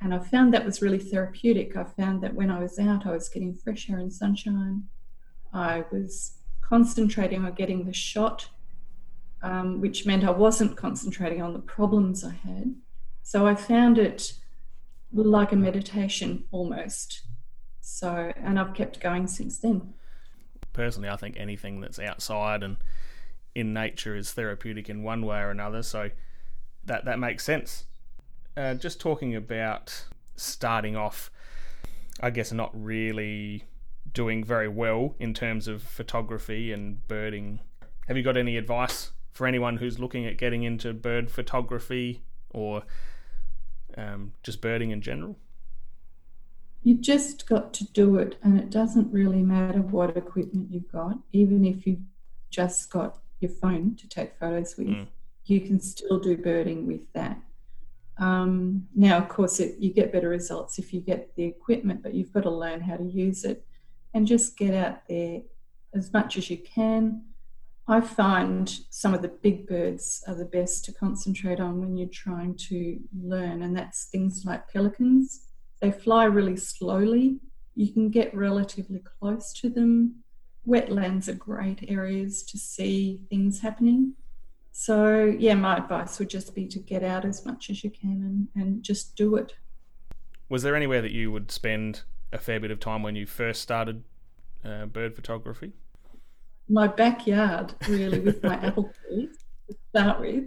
And 0.00 0.12
I 0.12 0.18
found 0.18 0.52
that 0.52 0.64
was 0.64 0.82
really 0.82 0.98
therapeutic. 0.98 1.76
I 1.76 1.84
found 1.84 2.22
that 2.22 2.34
when 2.34 2.50
I 2.50 2.58
was 2.60 2.78
out, 2.78 3.06
I 3.06 3.12
was 3.12 3.28
getting 3.28 3.54
fresh 3.54 3.88
air 3.88 3.98
and 3.98 4.12
sunshine. 4.12 4.84
I 5.52 5.84
was 5.92 6.38
concentrating 6.60 7.44
on 7.44 7.52
getting 7.52 7.84
the 7.84 7.92
shot, 7.92 8.48
um, 9.42 9.80
which 9.80 10.06
meant 10.06 10.24
I 10.24 10.30
wasn't 10.30 10.76
concentrating 10.76 11.40
on 11.42 11.52
the 11.52 11.60
problems 11.60 12.24
I 12.24 12.32
had. 12.32 12.74
So 13.22 13.46
I 13.46 13.54
found 13.54 13.98
it 13.98 14.34
like 15.12 15.52
a 15.52 15.56
meditation 15.56 16.44
almost. 16.50 17.22
So, 17.80 18.32
and 18.36 18.58
I've 18.58 18.74
kept 18.74 19.00
going 19.00 19.26
since 19.26 19.58
then. 19.58 19.94
Personally, 20.72 21.08
I 21.08 21.16
think 21.16 21.36
anything 21.36 21.80
that's 21.80 21.98
outside 21.98 22.62
and 22.62 22.76
in 23.54 23.74
nature 23.74 24.16
is 24.16 24.32
therapeutic 24.32 24.88
in 24.88 25.02
one 25.02 25.26
way 25.26 25.40
or 25.40 25.50
another. 25.50 25.82
So 25.82 26.10
that 26.84 27.04
that 27.04 27.18
makes 27.18 27.44
sense. 27.44 27.84
Uh, 28.56 28.74
just 28.74 29.00
talking 29.00 29.34
about 29.34 30.06
starting 30.36 30.96
off, 30.96 31.30
I 32.20 32.30
guess 32.30 32.52
not 32.52 32.70
really 32.72 33.64
doing 34.12 34.44
very 34.44 34.68
well 34.68 35.14
in 35.18 35.32
terms 35.32 35.68
of 35.68 35.82
photography 35.82 36.72
and 36.72 37.06
birding. 37.08 37.60
Have 38.08 38.16
you 38.16 38.22
got 38.22 38.36
any 38.36 38.56
advice 38.56 39.12
for 39.30 39.46
anyone 39.46 39.78
who's 39.78 39.98
looking 39.98 40.26
at 40.26 40.36
getting 40.36 40.64
into 40.64 40.92
bird 40.92 41.30
photography 41.30 42.22
or 42.50 42.82
um, 43.96 44.32
just 44.42 44.60
birding 44.60 44.90
in 44.90 45.00
general? 45.00 45.38
You've 46.82 47.00
just 47.00 47.46
got 47.46 47.72
to 47.74 47.84
do 47.92 48.16
it, 48.16 48.36
and 48.42 48.58
it 48.58 48.70
doesn't 48.70 49.12
really 49.12 49.42
matter 49.42 49.80
what 49.80 50.16
equipment 50.16 50.68
you've 50.70 50.90
got, 50.90 51.18
even 51.32 51.64
if 51.64 51.86
you've 51.86 52.00
just 52.50 52.90
got 52.90 53.18
your 53.40 53.50
phone 53.50 53.94
to 53.96 54.08
take 54.08 54.38
photos 54.38 54.76
with, 54.76 54.88
mm. 54.88 55.06
you 55.44 55.60
can 55.60 55.80
still 55.80 56.18
do 56.18 56.36
birding 56.36 56.86
with 56.86 57.12
that. 57.12 57.40
Um, 58.18 58.88
now, 58.94 59.18
of 59.18 59.28
course, 59.28 59.60
it, 59.60 59.78
you 59.78 59.92
get 59.92 60.12
better 60.12 60.28
results 60.28 60.78
if 60.78 60.92
you 60.92 61.00
get 61.00 61.34
the 61.36 61.44
equipment, 61.44 62.02
but 62.02 62.14
you've 62.14 62.32
got 62.32 62.42
to 62.42 62.50
learn 62.50 62.80
how 62.80 62.96
to 62.96 63.04
use 63.04 63.44
it 63.44 63.64
and 64.14 64.26
just 64.26 64.56
get 64.56 64.74
out 64.74 65.06
there 65.08 65.42
as 65.94 66.12
much 66.12 66.36
as 66.36 66.50
you 66.50 66.58
can 66.58 67.22
I 67.88 68.00
find 68.00 68.72
some 68.90 69.12
of 69.12 69.22
the 69.22 69.28
big 69.28 69.66
birds 69.66 70.22
are 70.28 70.36
the 70.36 70.44
best 70.44 70.84
to 70.84 70.92
concentrate 70.92 71.58
on 71.58 71.80
when 71.80 71.96
you're 71.96 72.08
trying 72.08 72.56
to 72.68 73.00
learn, 73.20 73.62
and 73.62 73.76
that's 73.76 74.04
things 74.04 74.44
like 74.46 74.72
pelicans. 74.72 75.48
They 75.80 75.90
fly 75.90 76.24
really 76.24 76.56
slowly. 76.56 77.40
You 77.74 77.92
can 77.92 78.10
get 78.10 78.34
relatively 78.34 79.02
close 79.18 79.52
to 79.54 79.68
them. 79.68 80.22
Wetlands 80.66 81.26
are 81.26 81.34
great 81.34 81.84
areas 81.88 82.44
to 82.44 82.58
see 82.58 83.20
things 83.28 83.60
happening. 83.60 84.14
So, 84.70 85.34
yeah, 85.38 85.54
my 85.54 85.78
advice 85.78 86.18
would 86.18 86.30
just 86.30 86.54
be 86.54 86.66
to 86.68 86.78
get 86.78 87.02
out 87.02 87.24
as 87.24 87.44
much 87.44 87.68
as 87.68 87.82
you 87.82 87.90
can 87.90 88.48
and, 88.54 88.62
and 88.62 88.82
just 88.82 89.16
do 89.16 89.34
it. 89.34 89.54
Was 90.48 90.62
there 90.62 90.76
anywhere 90.76 91.02
that 91.02 91.12
you 91.12 91.32
would 91.32 91.50
spend 91.50 92.02
a 92.32 92.38
fair 92.38 92.60
bit 92.60 92.70
of 92.70 92.78
time 92.78 93.02
when 93.02 93.16
you 93.16 93.26
first 93.26 93.60
started 93.60 94.04
uh, 94.64 94.86
bird 94.86 95.16
photography? 95.16 95.72
My 96.68 96.86
backyard, 96.86 97.74
really, 97.88 98.20
with 98.20 98.42
my 98.42 98.54
apple 98.66 98.92
trees 99.06 99.36
to 99.68 99.76
start 99.90 100.20
with. 100.20 100.44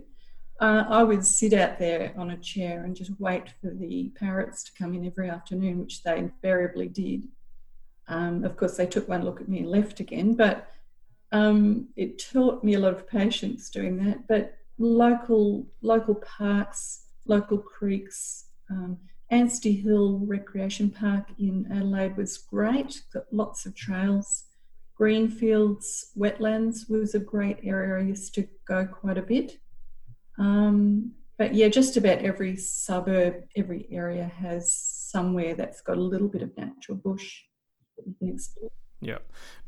Uh, 0.59 0.85
I 0.87 1.03
would 1.03 1.25
sit 1.25 1.53
out 1.53 1.79
there 1.79 2.13
on 2.17 2.31
a 2.31 2.37
chair 2.37 2.83
and 2.83 2.95
just 2.95 3.11
wait 3.19 3.49
for 3.61 3.71
the 3.71 4.11
parrots 4.17 4.63
to 4.63 4.71
come 4.77 4.93
in 4.93 5.05
every 5.05 5.29
afternoon, 5.29 5.79
which 5.79 6.03
they 6.03 6.17
invariably 6.17 6.87
did. 6.87 7.27
Um, 8.07 8.43
of 8.43 8.55
course, 8.55 8.77
they 8.77 8.85
took 8.85 9.09
one 9.09 9.23
look 9.23 9.41
at 9.41 9.49
me 9.49 9.59
and 9.59 9.69
left 9.69 9.99
again, 9.99 10.33
but 10.33 10.71
um, 11.31 11.89
it 11.97 12.23
taught 12.31 12.63
me 12.63 12.75
a 12.75 12.79
lot 12.79 12.93
of 12.93 13.07
patience 13.07 13.69
doing 13.69 13.97
that. 14.05 14.27
But 14.27 14.57
local 14.77 15.67
local 15.81 16.15
parks, 16.15 17.07
local 17.25 17.57
creeks, 17.57 18.45
um, 18.69 18.97
Anstey 19.31 19.73
Hill 19.73 20.19
Recreation 20.25 20.89
Park 20.89 21.27
in 21.37 21.67
Adelaide 21.71 22.15
was 22.15 22.37
great. 22.37 23.01
Got 23.11 23.25
lots 23.31 23.65
of 23.65 23.75
trails 23.75 24.45
Greenfields 24.95 26.11
wetlands 26.17 26.89
was 26.89 27.15
a 27.15 27.19
great 27.19 27.59
area. 27.63 27.97
I 27.97 28.07
used 28.07 28.33
to 28.35 28.47
go 28.67 28.85
quite 28.85 29.17
a 29.17 29.21
bit. 29.21 29.59
Um, 30.39 31.11
but 31.37 31.53
yeah, 31.53 31.67
just 31.67 31.97
about 31.97 32.19
every 32.19 32.55
suburb, 32.55 33.43
every 33.55 33.87
area 33.91 34.25
has 34.25 34.73
somewhere 34.73 35.53
that's 35.53 35.81
got 35.81 35.97
a 35.97 36.01
little 36.01 36.29
bit 36.29 36.41
of 36.41 36.57
natural 36.57 36.97
bush 36.97 37.41
that 37.97 38.07
you 38.07 38.15
can 38.19 38.29
explore. 38.29 38.71
Yeah. 39.01 39.17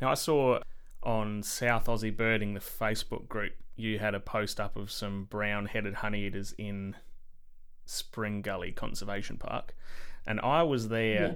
Now 0.01 0.11
I 0.11 0.13
saw 0.13 0.59
on 1.03 1.43
South 1.43 1.87
Aussie 1.87 2.15
Birding, 2.15 2.53
the 2.53 2.59
Facebook 2.59 3.27
group, 3.27 3.53
you 3.75 3.99
had 3.99 4.15
a 4.15 4.19
post 4.19 4.59
up 4.59 4.75
of 4.75 4.89
some 4.91 5.25
brown-headed 5.25 5.95
honeyeaters 5.95 6.53
in 6.57 6.95
Spring 7.85 8.41
Gully 8.41 8.71
Conservation 8.71 9.37
Park, 9.37 9.75
and 10.25 10.39
I 10.41 10.63
was 10.63 10.89
there 10.89 11.21
Yeah. 11.21 11.33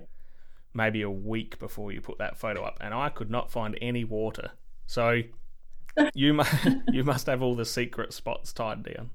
Maybe 0.73 1.01
a 1.01 1.09
week 1.09 1.59
before 1.59 1.91
you 1.91 2.01
put 2.01 2.17
that 2.19 2.37
photo 2.37 2.63
up, 2.63 2.77
and 2.81 2.93
I 2.93 3.09
could 3.09 3.29
not 3.29 3.51
find 3.51 3.77
any 3.81 4.03
water. 4.03 4.51
So 4.85 5.21
you 6.13 6.33
mu- 6.33 6.43
you 6.91 7.03
must 7.03 7.27
have 7.27 7.41
all 7.41 7.55
the 7.55 7.65
secret 7.65 8.13
spots 8.13 8.53
tied 8.53 8.83
down. 8.83 9.09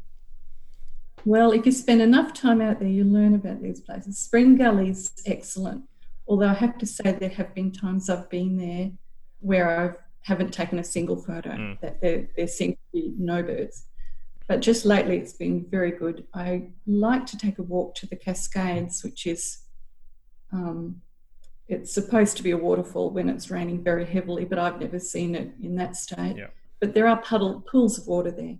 Well, 1.25 1.53
if 1.53 1.67
you 1.67 1.73
spend 1.73 2.03
enough 2.03 2.33
time 2.35 2.61
out 2.61 2.79
there, 2.79 2.89
you 2.89 3.05
learn 3.05 3.35
about 3.35 3.61
these 3.61 3.81
places. 3.81 4.17
Spring 4.17 4.57
Gully's 4.57 5.13
excellent, 5.27 5.83
although 6.29 6.49
I 6.49 6.55
have 6.55 6.79
to 6.79 6.87
say 6.87 7.13
there 7.13 7.29
have 7.31 7.53
been 7.55 7.73
times 7.73 8.09
I've 8.09 8.31
been 8.31 8.57
there 8.57 8.93
where 9.41 9.69
I 9.69 9.91
haven't 10.21 10.53
taken 10.53 10.79
a 10.79 10.85
single 10.85 11.17
photo. 11.17 11.51
Mm. 11.51 11.81
That 11.81 12.01
there, 12.01 12.29
there 12.37 12.47
seem 12.47 12.73
to 12.73 12.79
be 12.93 13.15
no 13.19 13.43
birds. 13.43 13.87
But 14.49 14.61
just 14.61 14.85
lately, 14.85 15.19
it's 15.19 15.33
been 15.33 15.67
very 15.69 15.91
good. 15.91 16.25
I 16.33 16.69
like 16.87 17.27
to 17.27 17.39
take 17.39 17.59
a 17.59 17.65
walk 17.65 17.97
to 17.97 18.07
the 18.07 18.15
Cascades, 18.15 19.03
which 19.03 19.27
is 19.27 19.59
um, 20.53 21.01
it's 21.69 21.93
supposed 21.93 22.37
to 22.37 22.43
be 22.43 22.53
a 22.53 22.57
waterfall 22.57 23.11
when 23.11 23.29
it's 23.29 23.51
raining 23.51 23.83
very 23.83 24.05
heavily, 24.05 24.45
but 24.45 24.59
I've 24.59 24.81
never 24.81 24.99
seen 24.99 25.35
it 25.35 25.53
in 25.63 25.75
that 25.77 25.97
state. 25.97 26.37
Yeah. 26.37 26.49
But 26.81 26.95
there 26.95 27.09
are 27.09 27.21
puddle 27.21 27.63
pools 27.63 27.99
of 27.99 28.07
water 28.07 28.31
there. 28.31 28.57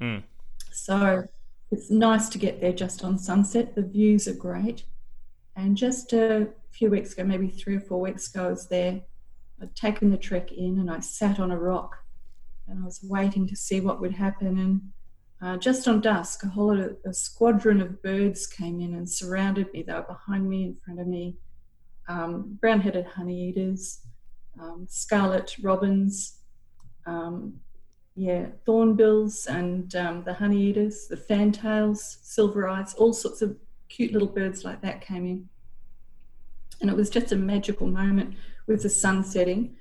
Mm. 0.00 0.22
So 0.70 1.24
it's 1.70 1.90
nice 1.90 2.28
to 2.30 2.38
get 2.38 2.60
there 2.60 2.72
just 2.72 3.04
on 3.04 3.18
sunset. 3.18 3.74
The 3.74 3.82
views 3.82 4.28
are 4.28 4.34
great. 4.34 4.84
And 5.56 5.76
just 5.76 6.12
a 6.12 6.48
few 6.70 6.90
weeks 6.90 7.12
ago, 7.12 7.24
maybe 7.24 7.48
three 7.48 7.76
or 7.76 7.80
four 7.80 8.00
weeks 8.00 8.32
ago, 8.32 8.46
I 8.46 8.50
was 8.50 8.68
there. 8.68 9.00
I'd 9.60 9.74
taken 9.74 10.10
the 10.10 10.16
trek 10.16 10.52
in 10.52 10.78
and 10.78 10.88
I 10.90 11.00
sat 11.00 11.40
on 11.40 11.50
a 11.50 11.58
rock 11.58 11.96
and 12.68 12.80
I 12.80 12.84
was 12.84 13.00
waiting 13.02 13.48
to 13.48 13.56
see 13.56 13.80
what 13.80 14.00
would 14.00 14.12
happen. 14.12 14.58
And 14.58 14.80
uh, 15.42 15.56
just 15.56 15.88
on 15.88 16.00
dusk, 16.00 16.44
a 16.44 16.48
whole 16.48 16.78
a, 16.78 16.90
a 17.04 17.12
squadron 17.12 17.80
of 17.80 18.00
birds 18.02 18.46
came 18.46 18.80
in 18.80 18.94
and 18.94 19.10
surrounded 19.10 19.72
me. 19.72 19.82
They 19.82 19.94
were 19.94 20.02
behind 20.02 20.48
me, 20.48 20.64
in 20.64 20.76
front 20.76 21.00
of 21.00 21.08
me. 21.08 21.36
Um, 22.08 22.56
brown-headed 22.60 23.06
honeyeaters, 23.06 23.98
um, 24.58 24.86
scarlet 24.88 25.54
robins, 25.62 26.38
um, 27.06 27.60
yeah, 28.16 28.46
thornbills 28.66 29.46
and 29.46 29.94
um, 29.94 30.24
the 30.24 30.32
honeyeaters, 30.32 31.06
the 31.08 31.16
fantails, 31.16 32.18
silver 32.22 32.66
eyes, 32.66 32.94
all 32.94 33.12
sorts 33.12 33.42
of 33.42 33.56
cute 33.88 34.12
little 34.12 34.26
birds 34.28 34.64
like 34.64 34.80
that 34.82 35.00
came 35.00 35.26
in. 35.26 35.48
And 36.80 36.90
it 36.90 36.96
was 36.96 37.10
just 37.10 37.30
a 37.32 37.36
magical 37.36 37.86
moment 37.86 38.34
with 38.66 38.82
the 38.82 38.90
sun 38.90 39.22
setting. 39.22 39.76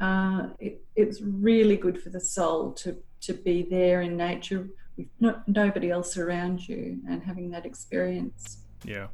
Uh, 0.00 0.48
it, 0.58 0.84
it's 0.96 1.20
really 1.20 1.76
good 1.76 2.00
for 2.00 2.10
the 2.10 2.20
soul 2.20 2.72
to, 2.72 2.96
to 3.22 3.32
be 3.32 3.62
there 3.62 4.02
in 4.02 4.16
nature 4.16 4.68
with 4.96 5.08
no, 5.18 5.40
nobody 5.46 5.90
else 5.90 6.16
around 6.16 6.68
you 6.68 7.00
and 7.08 7.22
having 7.22 7.50
that 7.50 7.66
experience. 7.66 8.58
Yeah. 8.84 9.08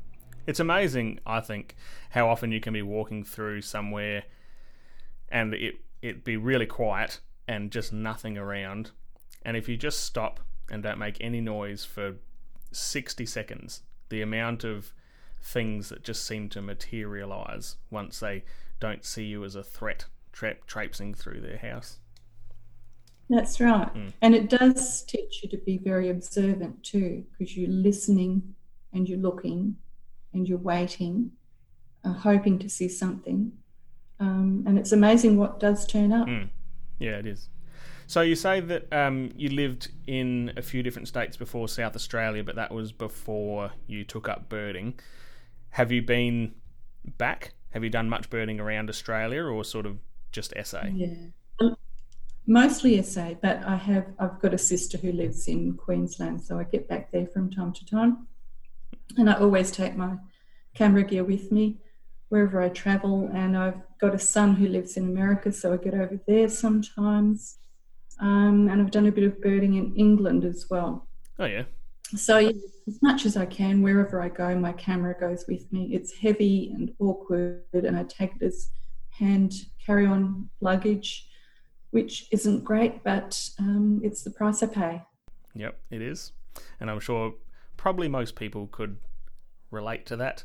It's 0.46 0.60
amazing, 0.60 1.20
I 1.26 1.40
think, 1.40 1.74
how 2.10 2.28
often 2.28 2.52
you 2.52 2.60
can 2.60 2.72
be 2.72 2.82
walking 2.82 3.24
through 3.24 3.62
somewhere 3.62 4.24
and 5.28 5.54
it 5.54 5.76
it 6.02 6.24
be 6.24 6.36
really 6.36 6.66
quiet 6.66 7.20
and 7.48 7.70
just 7.70 7.92
nothing 7.92 8.38
around. 8.38 8.90
And 9.42 9.56
if 9.56 9.68
you 9.68 9.76
just 9.76 10.00
stop 10.00 10.40
and 10.70 10.82
don't 10.82 10.98
make 10.98 11.16
any 11.20 11.40
noise 11.40 11.84
for 11.84 12.16
60 12.72 13.26
seconds, 13.26 13.82
the 14.08 14.22
amount 14.22 14.64
of 14.64 14.92
things 15.40 15.88
that 15.88 16.02
just 16.02 16.24
seem 16.26 16.48
to 16.50 16.60
materialize 16.60 17.76
once 17.90 18.20
they 18.20 18.44
don't 18.80 19.04
see 19.04 19.24
you 19.24 19.44
as 19.44 19.54
a 19.54 19.62
threat 19.62 20.06
tra- 20.32 20.56
traipsing 20.66 21.14
through 21.14 21.40
their 21.40 21.58
house. 21.58 21.98
That's 23.28 23.60
right. 23.60 23.92
Mm. 23.94 24.12
And 24.22 24.34
it 24.34 24.50
does 24.50 25.02
teach 25.02 25.42
you 25.42 25.48
to 25.48 25.56
be 25.56 25.78
very 25.78 26.08
observant 26.10 26.82
too, 26.84 27.24
because 27.32 27.56
you're 27.56 27.70
listening 27.70 28.54
and 28.92 29.08
you're 29.08 29.18
looking 29.18 29.76
and 30.36 30.48
you're 30.48 30.58
waiting, 30.58 31.32
uh, 32.04 32.12
hoping 32.12 32.58
to 32.60 32.68
see 32.68 32.88
something. 32.88 33.52
Um, 34.20 34.64
and 34.66 34.78
it's 34.78 34.92
amazing 34.92 35.36
what 35.36 35.58
does 35.58 35.86
turn 35.86 36.12
up. 36.12 36.28
Mm. 36.28 36.50
Yeah, 36.98 37.18
it 37.18 37.26
is. 37.26 37.48
So 38.06 38.20
you 38.20 38.36
say 38.36 38.60
that 38.60 38.92
um, 38.92 39.32
you 39.36 39.48
lived 39.48 39.88
in 40.06 40.52
a 40.56 40.62
few 40.62 40.82
different 40.82 41.08
states 41.08 41.36
before 41.36 41.68
South 41.68 41.96
Australia, 41.96 42.44
but 42.44 42.54
that 42.54 42.72
was 42.72 42.92
before 42.92 43.72
you 43.88 44.04
took 44.04 44.28
up 44.28 44.48
birding. 44.48 45.00
Have 45.70 45.90
you 45.90 46.02
been 46.02 46.54
back? 47.18 47.54
Have 47.70 47.82
you 47.82 47.90
done 47.90 48.08
much 48.08 48.30
birding 48.30 48.60
around 48.60 48.88
Australia, 48.88 49.42
or 49.42 49.64
sort 49.64 49.86
of 49.86 49.98
just 50.30 50.54
SA? 50.64 50.84
Yeah. 50.92 51.08
Um, 51.60 51.76
Mostly 52.46 53.02
SA, 53.02 53.34
but 53.42 53.64
I 53.64 53.74
have 53.74 54.06
I've 54.20 54.38
got 54.40 54.54
a 54.54 54.58
sister 54.58 54.98
who 54.98 55.10
lives 55.10 55.48
in 55.48 55.74
Queensland, 55.76 56.40
so 56.42 56.60
I 56.60 56.64
get 56.64 56.88
back 56.88 57.10
there 57.10 57.26
from 57.26 57.50
time 57.50 57.72
to 57.72 57.84
time. 57.84 58.28
And 59.16 59.30
I 59.30 59.34
always 59.34 59.70
take 59.70 59.96
my 59.96 60.16
camera 60.74 61.04
gear 61.04 61.24
with 61.24 61.50
me 61.52 61.78
wherever 62.28 62.60
I 62.60 62.68
travel. 62.68 63.30
And 63.32 63.56
I've 63.56 63.80
got 64.00 64.14
a 64.14 64.18
son 64.18 64.54
who 64.54 64.68
lives 64.68 64.96
in 64.96 65.04
America, 65.04 65.52
so 65.52 65.72
I 65.72 65.76
get 65.76 65.94
over 65.94 66.20
there 66.26 66.48
sometimes. 66.48 67.58
Um, 68.20 68.68
and 68.70 68.80
I've 68.80 68.90
done 68.90 69.06
a 69.06 69.12
bit 69.12 69.24
of 69.24 69.40
birding 69.40 69.74
in 69.74 69.94
England 69.96 70.44
as 70.44 70.66
well. 70.70 71.06
Oh 71.38 71.44
yeah, 71.44 71.64
So 72.14 72.38
yeah, 72.38 72.52
as 72.86 72.98
much 73.02 73.26
as 73.26 73.36
I 73.36 73.44
can, 73.44 73.82
wherever 73.82 74.22
I 74.22 74.28
go, 74.28 74.58
my 74.58 74.72
camera 74.72 75.14
goes 75.18 75.44
with 75.46 75.70
me. 75.70 75.90
It's 75.92 76.16
heavy 76.16 76.72
and 76.74 76.92
awkward, 76.98 77.62
and 77.74 77.96
I 77.96 78.04
take 78.04 78.32
it 78.40 78.42
as 78.42 78.70
hand 79.10 79.52
carry-on 79.84 80.48
luggage, 80.60 81.28
which 81.90 82.26
isn't 82.32 82.64
great, 82.64 83.04
but 83.04 83.38
um, 83.58 84.00
it's 84.02 84.22
the 84.22 84.30
price 84.30 84.62
I 84.62 84.66
pay. 84.66 85.02
yep, 85.54 85.78
it 85.90 86.00
is, 86.00 86.32
and 86.80 86.90
I'm 86.90 87.00
sure 87.00 87.34
probably 87.86 88.08
most 88.08 88.34
people 88.34 88.66
could 88.72 88.96
relate 89.70 90.06
to 90.06 90.16
that. 90.16 90.42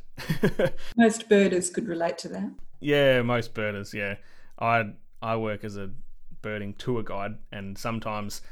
Most 0.96 1.28
birders 1.28 1.70
could 1.70 1.88
relate 1.88 2.16
to 2.18 2.28
that. 2.28 2.52
Yeah, 2.78 3.22
most 3.22 3.52
birders. 3.52 3.92
Yeah, 3.92 4.14
I 4.60 4.92
I 5.20 5.34
work 5.34 5.64
as 5.64 5.76
a 5.76 5.90
birding 6.40 6.74
tour 6.74 7.02
guide, 7.02 7.38
and 7.50 7.76
sometimes 7.76 8.42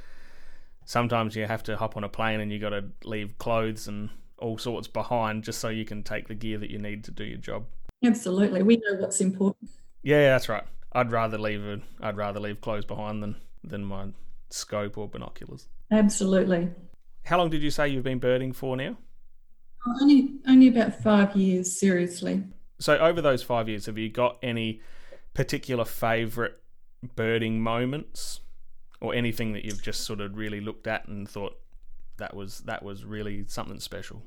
sometimes 0.86 1.36
you 1.36 1.46
have 1.46 1.62
to 1.62 1.76
hop 1.76 1.96
on 1.96 2.02
a 2.02 2.08
plane 2.08 2.40
and 2.40 2.50
you 2.50 2.58
got 2.58 2.70
to 2.70 2.86
leave 3.04 3.38
clothes 3.38 3.86
and 3.86 4.10
all 4.38 4.58
sorts 4.58 4.88
behind 4.88 5.44
just 5.44 5.60
so 5.60 5.68
you 5.68 5.84
can 5.84 6.02
take 6.02 6.26
the 6.26 6.34
gear 6.34 6.58
that 6.58 6.70
you 6.70 6.80
need 6.80 7.04
to 7.04 7.12
do 7.12 7.22
your 7.22 7.38
job. 7.38 7.66
Absolutely, 8.04 8.64
we 8.64 8.74
know 8.78 8.96
what's 8.98 9.20
important. 9.20 9.70
Yeah, 10.02 10.30
that's 10.30 10.48
right. 10.48 10.64
I'd 10.94 11.12
rather 11.12 11.38
leave 11.38 11.64
a, 11.64 11.80
I'd 12.00 12.16
rather 12.16 12.40
leave 12.40 12.60
clothes 12.60 12.86
behind 12.86 13.22
than 13.22 13.36
than 13.62 13.84
my 13.84 14.08
scope 14.48 14.98
or 14.98 15.08
binoculars. 15.08 15.68
Absolutely. 15.92 16.70
How 17.30 17.38
long 17.38 17.48
did 17.48 17.62
you 17.62 17.70
say 17.70 17.88
you've 17.88 18.02
been 18.02 18.18
birding 18.18 18.52
for 18.52 18.76
now? 18.76 18.96
Only 20.00 20.34
only 20.48 20.66
about 20.66 21.00
five 21.00 21.36
years, 21.36 21.78
seriously. 21.78 22.42
So 22.80 22.98
over 22.98 23.22
those 23.22 23.40
five 23.40 23.68
years, 23.68 23.86
have 23.86 23.96
you 23.96 24.08
got 24.08 24.38
any 24.42 24.80
particular 25.32 25.84
favourite 25.84 26.54
birding 27.14 27.62
moments, 27.62 28.40
or 29.00 29.14
anything 29.14 29.52
that 29.52 29.64
you've 29.64 29.80
just 29.80 30.00
sort 30.00 30.20
of 30.20 30.36
really 30.36 30.60
looked 30.60 30.88
at 30.88 31.06
and 31.06 31.28
thought 31.28 31.56
that 32.16 32.34
was 32.34 32.62
that 32.62 32.82
was 32.82 33.04
really 33.04 33.44
something 33.46 33.78
special? 33.78 34.24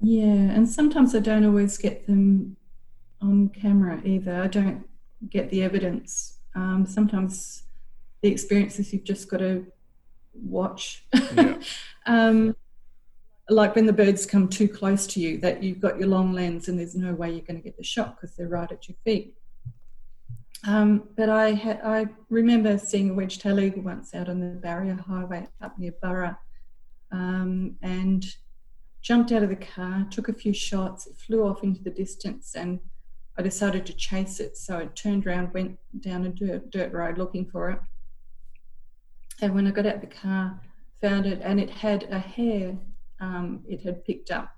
Yeah, 0.00 0.52
and 0.54 0.68
sometimes 0.68 1.12
I 1.16 1.18
don't 1.18 1.44
always 1.44 1.76
get 1.76 2.06
them 2.06 2.56
on 3.20 3.48
camera 3.48 4.00
either. 4.04 4.42
I 4.42 4.46
don't 4.46 4.86
get 5.28 5.50
the 5.50 5.64
evidence. 5.64 6.38
Um, 6.54 6.86
sometimes 6.86 7.64
the 8.22 8.30
experiences 8.30 8.92
you've 8.92 9.02
just 9.02 9.28
got 9.28 9.38
to 9.38 9.66
watch. 10.42 11.04
Yeah. 11.34 11.58
um, 12.06 12.56
like 13.50 13.74
when 13.74 13.86
the 13.86 13.92
birds 13.92 14.26
come 14.26 14.48
too 14.48 14.68
close 14.68 15.06
to 15.08 15.20
you, 15.20 15.38
that 15.38 15.62
you've 15.62 15.80
got 15.80 15.98
your 15.98 16.08
long 16.08 16.32
lens 16.32 16.68
and 16.68 16.78
there's 16.78 16.94
no 16.94 17.14
way 17.14 17.30
you're 17.30 17.40
going 17.40 17.56
to 17.56 17.62
get 17.62 17.76
the 17.76 17.84
shot 17.84 18.16
because 18.16 18.36
they're 18.36 18.48
right 18.48 18.70
at 18.70 18.88
your 18.88 18.96
feet. 19.04 19.34
Um, 20.66 21.08
but 21.16 21.28
I 21.28 21.52
had 21.52 21.80
I 21.84 22.06
remember 22.30 22.78
seeing 22.78 23.10
a 23.10 23.14
wedge-tailed 23.14 23.60
eagle 23.60 23.82
once 23.82 24.14
out 24.14 24.28
on 24.28 24.40
the 24.40 24.58
Barrier 24.60 24.96
Highway 24.96 25.46
up 25.60 25.78
near 25.78 25.92
Burra, 26.02 26.38
um, 27.12 27.76
and 27.80 28.26
jumped 29.00 29.30
out 29.32 29.44
of 29.44 29.48
the 29.48 29.56
car, 29.56 30.06
took 30.10 30.28
a 30.28 30.32
few 30.32 30.52
shots, 30.52 31.06
it 31.06 31.16
flew 31.16 31.46
off 31.46 31.62
into 31.62 31.82
the 31.82 31.90
distance, 31.90 32.54
and 32.56 32.80
I 33.38 33.42
decided 33.42 33.86
to 33.86 33.92
chase 33.92 34.40
it. 34.40 34.56
So 34.56 34.78
I 34.78 34.86
turned 34.86 35.26
around, 35.26 35.54
went 35.54 35.78
down 36.00 36.26
a 36.26 36.30
dirt, 36.30 36.70
dirt 36.70 36.92
road 36.92 37.18
looking 37.18 37.46
for 37.46 37.70
it. 37.70 37.78
And 39.40 39.54
when 39.54 39.66
I 39.66 39.70
got 39.70 39.86
out 39.86 39.96
of 39.96 40.00
the 40.00 40.06
car, 40.08 40.60
found 41.00 41.26
it, 41.26 41.40
and 41.42 41.60
it 41.60 41.70
had 41.70 42.04
a 42.10 42.18
hare 42.18 42.76
um, 43.20 43.64
it 43.68 43.82
had 43.82 44.04
picked 44.04 44.30
up, 44.30 44.54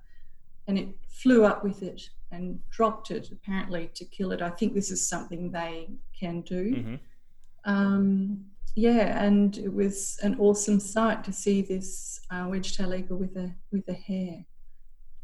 and 0.66 0.78
it 0.78 0.88
flew 1.08 1.44
up 1.44 1.64
with 1.64 1.82
it 1.82 2.02
and 2.30 2.60
dropped 2.70 3.10
it 3.10 3.30
apparently 3.32 3.90
to 3.94 4.04
kill 4.04 4.32
it. 4.32 4.42
I 4.42 4.50
think 4.50 4.74
this 4.74 4.90
is 4.90 5.06
something 5.06 5.50
they 5.50 5.88
can 6.18 6.42
do. 6.42 6.74
hmm 6.74 6.94
Um, 7.64 8.44
yeah, 8.76 9.22
and 9.22 9.58
it 9.58 9.72
was 9.72 10.18
an 10.22 10.36
awesome 10.38 10.78
sight 10.78 11.24
to 11.24 11.32
see 11.32 11.60
this 11.60 12.20
uh, 12.30 12.46
wedge-tailed 12.48 12.94
eagle 12.94 13.18
with 13.18 13.36
a 13.36 13.52
with 13.72 13.88
a 13.88 13.94
hare. 13.94 14.44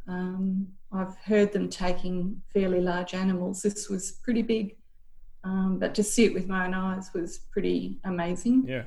Um, 0.08 0.68
I've 0.92 1.16
heard 1.18 1.52
them 1.52 1.68
taking 1.68 2.42
fairly 2.52 2.80
large 2.80 3.14
animals. 3.14 3.62
This 3.62 3.88
was 3.88 4.12
pretty 4.24 4.42
big, 4.42 4.76
um, 5.44 5.78
but 5.78 5.94
to 5.94 6.02
see 6.02 6.24
it 6.24 6.34
with 6.34 6.48
my 6.48 6.66
own 6.66 6.74
eyes 6.74 7.10
was 7.14 7.38
pretty 7.52 8.00
amazing. 8.04 8.64
Yeah. 8.66 8.84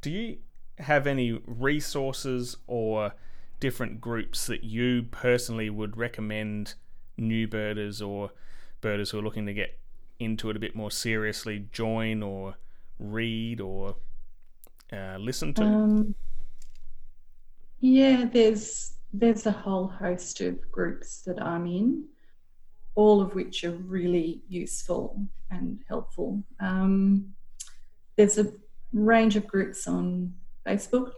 Do 0.00 0.10
you 0.10 0.38
have 0.78 1.06
any 1.06 1.40
resources 1.46 2.56
or 2.66 3.14
different 3.60 4.00
groups 4.00 4.46
that 4.46 4.64
you 4.64 5.04
personally 5.10 5.68
would 5.68 5.96
recommend 5.96 6.74
new 7.16 7.46
birders 7.46 8.00
or 8.00 8.30
birders 8.80 9.10
who 9.10 9.18
are 9.18 9.22
looking 9.22 9.46
to 9.46 9.52
get 9.52 9.78
into 10.18 10.50
it 10.50 10.56
a 10.56 10.60
bit 10.60 10.74
more 10.74 10.90
seriously 10.90 11.66
join 11.72 12.22
or 12.22 12.56
read 12.98 13.60
or 13.60 13.96
uh, 14.92 15.16
listen 15.18 15.54
to? 15.54 15.62
Um, 15.62 16.14
yeah, 17.80 18.26
there's 18.30 18.94
there's 19.12 19.46
a 19.46 19.52
whole 19.52 19.88
host 19.88 20.40
of 20.40 20.70
groups 20.70 21.22
that 21.22 21.42
I'm 21.42 21.66
in, 21.66 22.04
all 22.94 23.20
of 23.20 23.34
which 23.34 23.64
are 23.64 23.72
really 23.72 24.42
useful 24.48 25.20
and 25.50 25.80
helpful. 25.88 26.42
Um, 26.60 27.34
there's 28.16 28.38
a 28.38 28.52
range 28.92 29.36
of 29.36 29.46
groups 29.46 29.86
on 29.86 30.34
Facebook, 30.66 31.12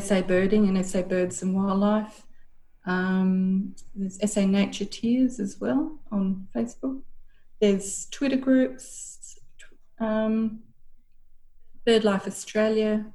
SA 0.00 0.22
Birding 0.22 0.68
and 0.68 0.84
SA 0.84 1.02
Birds 1.02 1.42
and 1.42 1.54
Wildlife. 1.54 2.26
Um, 2.86 3.74
there's 3.94 4.18
SA 4.32 4.42
Nature 4.42 4.84
Tears 4.84 5.40
as 5.40 5.58
well 5.60 5.98
on 6.12 6.48
Facebook. 6.54 7.00
There's 7.60 8.06
Twitter 8.06 8.36
groups, 8.36 9.38
um, 10.00 10.60
BirdLife 11.86 12.26
Australia, 12.26 13.06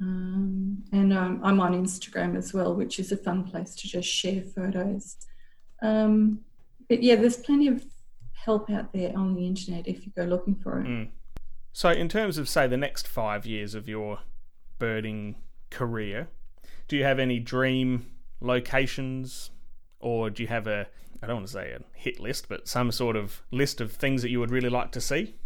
um, 0.00 0.82
and 0.92 1.12
um, 1.12 1.40
I'm 1.44 1.60
on 1.60 1.72
Instagram 1.74 2.36
as 2.36 2.54
well, 2.54 2.74
which 2.74 2.98
is 2.98 3.12
a 3.12 3.16
fun 3.16 3.44
place 3.44 3.74
to 3.76 3.88
just 3.88 4.08
share 4.08 4.42
photos. 4.42 5.16
Um, 5.82 6.40
but 6.88 7.02
yeah, 7.02 7.16
there's 7.16 7.36
plenty 7.36 7.68
of 7.68 7.84
help 8.32 8.70
out 8.70 8.92
there 8.92 9.16
on 9.16 9.34
the 9.34 9.46
internet 9.46 9.86
if 9.86 10.06
you 10.06 10.12
go 10.16 10.24
looking 10.24 10.54
for 10.54 10.80
it. 10.80 10.86
Mm. 10.86 11.08
So, 11.72 11.90
in 11.90 12.08
terms 12.08 12.36
of, 12.38 12.48
say, 12.48 12.66
the 12.66 12.76
next 12.76 13.06
five 13.06 13.46
years 13.46 13.74
of 13.74 13.88
your 13.88 14.20
birding 14.78 15.36
career, 15.70 16.28
do 16.88 16.96
you 16.96 17.04
have 17.04 17.18
any 17.18 17.38
dream 17.38 18.06
locations 18.40 19.50
or 20.00 20.30
do 20.30 20.42
you 20.42 20.48
have 20.48 20.66
a, 20.66 20.88
I 21.22 21.26
don't 21.26 21.36
want 21.36 21.46
to 21.46 21.52
say 21.52 21.70
a 21.72 21.80
hit 21.94 22.18
list, 22.18 22.48
but 22.48 22.66
some 22.66 22.90
sort 22.90 23.16
of 23.16 23.42
list 23.50 23.80
of 23.80 23.92
things 23.92 24.22
that 24.22 24.30
you 24.30 24.40
would 24.40 24.50
really 24.50 24.70
like 24.70 24.90
to 24.92 25.00
see? 25.00 25.36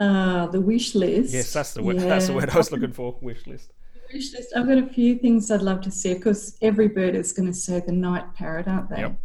Uh, 0.00 0.46
the 0.46 0.60
wish 0.60 0.94
list. 0.94 1.32
Yes, 1.32 1.52
that's 1.52 1.74
the 1.74 1.82
word. 1.82 1.98
That's 1.98 2.26
the 2.26 2.32
word 2.32 2.50
I 2.50 2.56
was 2.56 2.72
looking 2.72 2.92
for. 2.92 3.16
Wish 3.20 3.46
list. 3.46 3.72
Wish 4.12 4.32
list. 4.32 4.52
I've 4.56 4.66
got 4.66 4.78
a 4.78 4.86
few 4.86 5.18
things 5.18 5.50
I'd 5.50 5.62
love 5.62 5.82
to 5.82 5.90
see. 5.90 6.12
Of 6.12 6.22
course, 6.22 6.56
every 6.62 6.88
bird 6.88 7.14
is 7.14 7.32
going 7.32 7.46
to 7.46 7.52
say 7.52 7.80
the 7.80 7.92
night 7.92 8.34
parrot, 8.34 8.66
aren't 8.66 8.90
they? 8.90 9.00
Yep. 9.00 9.18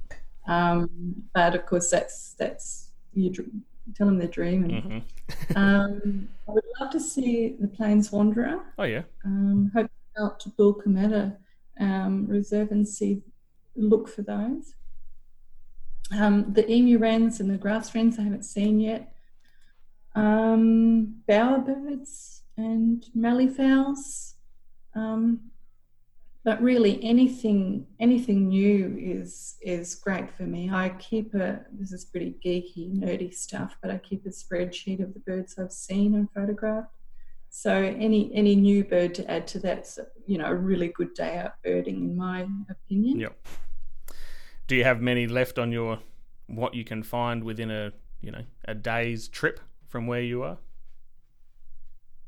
Um, 0.48 0.90
but 1.34 1.56
of 1.56 1.66
course, 1.66 1.90
that's 1.90 2.34
that's 2.34 2.92
you 3.14 3.30
dr- 3.32 3.50
tell 3.96 4.08
them 4.08 4.18
their 4.18 4.28
dream. 4.28 4.64
And, 4.66 4.84
hmm 4.84 5.00
um, 5.56 6.28
I 6.48 6.52
would 6.52 6.64
love 6.80 6.90
to 6.92 7.00
see 7.00 7.56
the 7.60 7.68
Plains 7.68 8.12
Wanderer. 8.12 8.62
Oh 8.78 8.84
yeah. 8.84 9.04
Um, 9.26 9.72
hope 9.76 9.92
out 10.18 10.40
to 10.42 10.50
Boolcoomatta 10.50 11.36
um, 11.80 12.26
Reserve 12.28 12.72
and 12.72 12.88
see 12.88 13.22
look 13.76 14.08
for 14.10 14.22
those. 14.22 14.74
Um, 16.12 16.52
the 16.54 16.70
emu 16.70 16.98
wrens 16.98 17.40
and 17.40 17.50
the 17.50 17.58
grass 17.58 17.94
wrens 17.94 18.18
I 18.18 18.24
haven't 18.24 18.44
seen 18.44 18.80
yet. 18.80 19.14
Um, 20.16 21.22
bowerbirds 21.28 22.42
and 22.58 23.06
malleefowls. 23.16 24.34
Um, 24.96 25.52
but 26.44 26.62
really, 26.62 27.04
anything 27.04 27.86
anything 28.00 28.48
new 28.48 28.98
is 28.98 29.58
is 29.62 29.96
great 29.96 30.32
for 30.32 30.44
me. 30.44 30.70
I 30.72 30.90
keep 30.90 31.34
a 31.34 31.62
this 31.72 31.92
is 31.92 32.06
pretty 32.06 32.36
geeky, 32.44 32.98
nerdy 32.98 33.34
stuff, 33.34 33.78
but 33.82 33.92
I 33.92 33.98
keep 33.98 34.26
a 34.26 34.30
spreadsheet 34.30 35.04
of 35.04 35.14
the 35.14 35.20
birds 35.20 35.60
I've 35.60 35.72
seen 35.72 36.16
and 36.16 36.30
photographed. 36.32 36.96
So 37.50 37.74
any 37.74 38.32
any 38.34 38.56
new 38.56 38.84
bird 38.84 39.16
to 39.16 39.30
add 39.30 39.48
to 39.48 39.60
that's 39.60 40.00
you 40.28 40.38
know 40.38 40.46
a 40.46 40.56
really 40.56 40.90
good 40.90 41.14
day 41.14 41.38
out 41.38 41.54
birding 41.64 41.96
in 41.96 42.16
my 42.16 42.48
opinion. 42.70 43.20
Yep. 43.20 43.48
Do 44.68 44.76
you 44.76 44.84
have 44.84 45.02
many 45.02 45.28
left 45.28 45.60
on 45.60 45.72
your 45.72 46.00
what 46.48 46.74
you 46.74 46.86
can 46.86 47.04
find 47.04 47.44
within 47.44 47.70
a 47.70 47.92
you 48.22 48.32
know 48.32 48.44
a 48.66 48.76
day's 48.76 49.28
trip 49.28 49.60
from 49.88 50.08
where 50.08 50.22
you 50.22 50.44
are? 50.44 50.58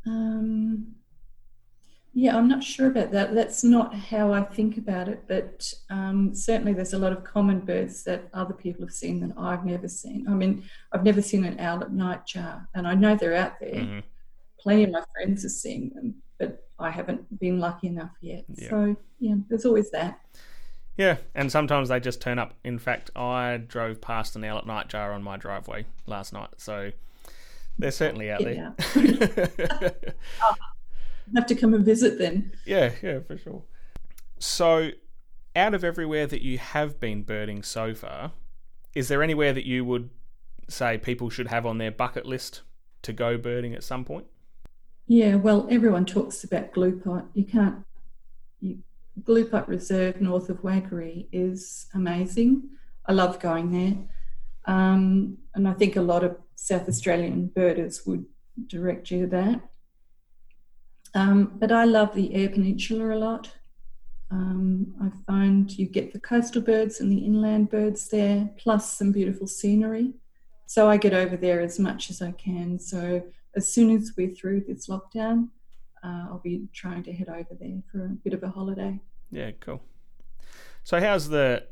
Um, 0.05 0.95
yeah, 2.13 2.35
I'm 2.35 2.49
not 2.49 2.63
sure 2.63 2.87
about 2.87 3.11
that. 3.11 3.33
That's 3.33 3.63
not 3.63 3.95
how 3.95 4.33
I 4.33 4.43
think 4.43 4.77
about 4.77 5.07
it, 5.07 5.23
but 5.27 5.73
um, 5.89 6.35
certainly 6.35 6.73
there's 6.73 6.93
a 6.93 6.97
lot 6.97 7.13
of 7.13 7.23
common 7.23 7.61
birds 7.61 8.03
that 8.03 8.27
other 8.33 8.53
people 8.53 8.85
have 8.85 8.93
seen 8.93 9.21
that 9.25 9.37
I've 9.37 9.65
never 9.65 9.87
seen. 9.87 10.27
I 10.27 10.31
mean, 10.33 10.63
I've 10.91 11.05
never 11.05 11.21
seen 11.21 11.45
an 11.45 11.59
owlet-nightjar, 11.59 12.67
and 12.75 12.85
I 12.85 12.95
know 12.95 13.15
they're 13.15 13.35
out 13.35 13.59
there. 13.61 13.75
Mhm. 13.75 14.03
Plenty 14.59 14.83
of 14.83 14.91
my 14.91 15.03
friends 15.13 15.45
are 15.45 15.49
seeing 15.49 15.89
them, 15.91 16.15
but 16.37 16.67
I 16.77 16.89
haven't 16.89 17.39
been 17.39 17.59
lucky 17.59 17.87
enough 17.87 18.11
yet. 18.19 18.43
Yeah. 18.55 18.69
So, 18.69 18.95
yeah, 19.19 19.35
there's 19.47 19.65
always 19.65 19.89
that. 19.91 20.19
Yeah, 20.97 21.17
and 21.33 21.49
sometimes 21.49 21.87
they 21.87 22.01
just 22.01 22.19
turn 22.19 22.37
up. 22.37 22.55
In 22.65 22.77
fact, 22.77 23.09
I 23.15 23.55
drove 23.65 24.01
past 24.01 24.35
an 24.35 24.43
owlet-nightjar 24.43 25.15
on 25.15 25.23
my 25.23 25.37
driveway 25.37 25.85
last 26.05 26.33
night, 26.33 26.49
so 26.57 26.91
they're 27.79 27.89
certainly 27.89 28.29
out 28.29 28.39
Get 28.39 28.77
there. 28.93 29.93
Have 31.35 31.45
to 31.47 31.55
come 31.55 31.73
and 31.73 31.85
visit 31.85 32.17
then. 32.17 32.51
yeah, 32.65 32.91
yeah, 33.01 33.19
for 33.19 33.37
sure. 33.37 33.63
So, 34.39 34.91
out 35.55 35.73
of 35.73 35.83
everywhere 35.83 36.27
that 36.27 36.41
you 36.41 36.57
have 36.57 36.99
been 36.99 37.23
birding 37.23 37.63
so 37.63 37.93
far, 37.93 38.31
is 38.95 39.07
there 39.07 39.23
anywhere 39.23 39.53
that 39.53 39.65
you 39.65 39.85
would 39.85 40.09
say 40.67 40.97
people 40.97 41.29
should 41.29 41.47
have 41.47 41.65
on 41.65 41.77
their 41.77 41.91
bucket 41.91 42.25
list 42.25 42.61
to 43.03 43.13
go 43.13 43.37
birding 43.37 43.73
at 43.73 43.83
some 43.83 44.03
point? 44.05 44.25
Yeah, 45.07 45.35
well, 45.35 45.67
everyone 45.69 46.05
talks 46.05 46.43
about 46.43 46.71
Gluepot. 46.71 47.27
You 47.33 47.43
can't. 47.43 47.85
You, 48.59 48.79
Gluepot 49.23 49.67
Reserve 49.67 50.21
north 50.21 50.49
of 50.49 50.61
Waikerie 50.61 51.27
is 51.31 51.87
amazing. 51.93 52.69
I 53.05 53.13
love 53.13 53.39
going 53.39 53.71
there. 53.71 53.97
Um, 54.73 55.37
and 55.53 55.67
I 55.67 55.73
think 55.73 55.95
a 55.95 56.01
lot 56.01 56.23
of 56.23 56.37
South 56.55 56.87
Australian 56.87 57.47
birders 57.47 58.05
would 58.05 58.25
direct 58.67 59.11
you 59.11 59.21
to 59.21 59.27
that. 59.27 59.61
Um, 61.13 61.53
but 61.55 61.71
I 61.71 61.85
love 61.85 62.15
the 62.15 62.33
Eyre 62.33 62.49
Peninsula 62.49 63.13
a 63.13 63.17
lot. 63.17 63.51
Um, 64.31 64.93
I 65.01 65.09
find 65.29 65.69
you 65.77 65.87
get 65.87 66.13
the 66.13 66.19
coastal 66.19 66.61
birds 66.61 67.01
and 67.01 67.11
the 67.11 67.17
inland 67.17 67.69
birds 67.69 68.07
there, 68.07 68.49
plus 68.57 68.97
some 68.97 69.11
beautiful 69.11 69.45
scenery. 69.45 70.13
So 70.67 70.89
I 70.89 70.95
get 70.95 71.13
over 71.13 71.35
there 71.35 71.59
as 71.59 71.79
much 71.79 72.09
as 72.09 72.21
I 72.21 72.31
can. 72.31 72.79
So 72.79 73.21
as 73.57 73.67
soon 73.67 73.93
as 73.95 74.13
we're 74.15 74.33
through 74.33 74.61
this 74.61 74.87
lockdown, 74.87 75.49
uh, 76.03 76.27
I'll 76.29 76.41
be 76.41 76.67
trying 76.73 77.03
to 77.03 77.13
head 77.13 77.27
over 77.27 77.55
there 77.59 77.81
for 77.91 78.05
a 78.05 78.09
bit 78.09 78.33
of 78.33 78.41
a 78.43 78.49
holiday. 78.49 78.99
Yeah, 79.31 79.51
cool. 79.59 79.81
So 80.83 80.99
how's 80.99 81.29
the 81.29 81.65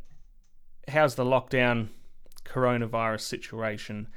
how's 0.87 1.15
the 1.15 1.23
lockdown 1.23 1.87
coronavirus 2.45 3.21
situation 3.21 4.07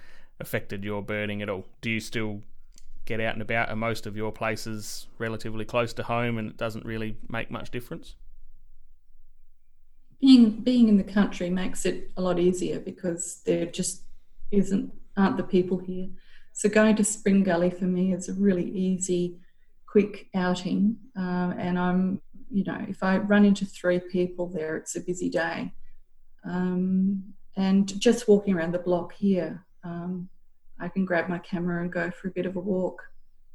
affected 0.41 0.85
your 0.85 1.03
birding 1.03 1.43
at 1.43 1.49
all? 1.49 1.67
Do 1.81 1.91
you 1.91 2.01
still 2.01 2.43
get 3.05 3.21
out 3.21 3.35
and 3.35 3.43
about? 3.43 3.69
Are 3.69 3.77
most 3.77 4.07
of 4.07 4.17
your 4.17 4.33
places 4.33 5.07
relatively 5.19 5.65
close 5.65 5.93
to 5.95 6.03
home 6.03 6.39
and 6.39 6.51
it 6.51 6.57
doesn't 6.57 6.85
really 6.85 7.17
make 7.29 7.51
much 7.51 7.71
difference? 7.71 8.15
Being 10.21 10.51
being 10.51 10.89
in 10.89 10.99
the 10.99 11.05
country 11.05 11.51
makes 11.51 11.85
it 11.85 12.11
a 12.17 12.23
lot 12.23 12.39
easier 12.39 12.79
because 12.79 13.43
there 13.45 13.67
just 13.67 14.03
isn't 14.51 14.93
aren't 15.17 15.37
the 15.37 15.43
people 15.43 15.79
here. 15.79 16.09
So 16.53 16.69
going 16.69 16.97
to 16.97 17.05
Spring 17.05 17.43
Gully 17.43 17.71
for 17.71 17.85
me 17.85 18.13
is 18.13 18.29
a 18.29 18.35
really 18.35 18.71
easy, 18.71 19.39
quick 19.87 20.29
outing, 20.35 20.97
um, 21.17 21.55
and 21.59 21.79
I'm 21.79 22.23
you 22.51 22.65
know 22.65 22.85
if 22.89 23.03
I 23.03 23.19
run 23.19 23.45
into 23.45 23.65
three 23.65 23.99
people 23.99 24.47
there, 24.47 24.77
it's 24.77 24.95
a 24.97 25.01
busy 25.01 25.29
day. 25.29 25.73
Um, 26.45 27.35
and 27.57 28.01
just 28.01 28.29
walking 28.29 28.55
around 28.55 28.73
the 28.73 28.79
block 28.79 29.13
here, 29.13 29.65
um, 29.85 30.29
I 30.81 30.89
can 30.89 31.05
grab 31.05 31.29
my 31.29 31.39
camera 31.39 31.83
and 31.83 31.93
go 31.93 32.11
for 32.11 32.29
a 32.29 32.31
bit 32.33 32.47
of 32.47 32.57
a 32.57 32.61
walk 32.61 33.03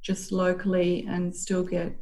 just 0.01 0.32
locally 0.32 1.06
and 1.10 1.36
still 1.36 1.63
get 1.63 1.93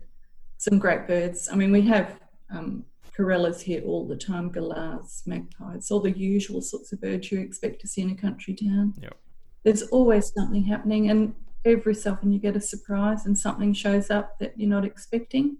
some 0.58 0.80
great 0.80 1.08
birds. 1.08 1.49
I 1.51 1.56
mean, 1.56 1.71
we 1.71 1.82
have 1.84 2.19
um, 2.51 2.86
corellas 3.15 3.62
here 3.62 3.82
all 3.84 4.06
the 4.06 4.15
time, 4.15 4.49
galahs, 4.49 5.23
magpies, 5.25 5.89
all 5.89 5.99
the 5.99 6.12
usual 6.12 6.62
sorts 6.62 6.91
of 6.91 7.01
birds 7.01 7.32
you 7.32 7.39
expect 7.39 7.82
to 7.82 7.88
see 7.88 8.01
in 8.01 8.12
a 8.12 8.15
country 8.15 8.54
town. 8.54 8.93
Yep. 9.01 9.17
There's 9.63 9.84
always 9.84 10.32
something 10.34 10.63
happening, 10.63 11.10
and 11.10 11.34
every 11.63 11.95
so 11.95 12.12
often 12.12 12.32
you 12.32 12.39
get 12.39 12.56
a 12.56 12.62
surprise 12.62 13.25
and 13.25 13.38
something 13.38 13.73
shows 13.73 14.12
up 14.12 14.38
that 14.39 14.54
you're 14.58 14.69
not 14.69 14.86
expecting. 14.86 15.58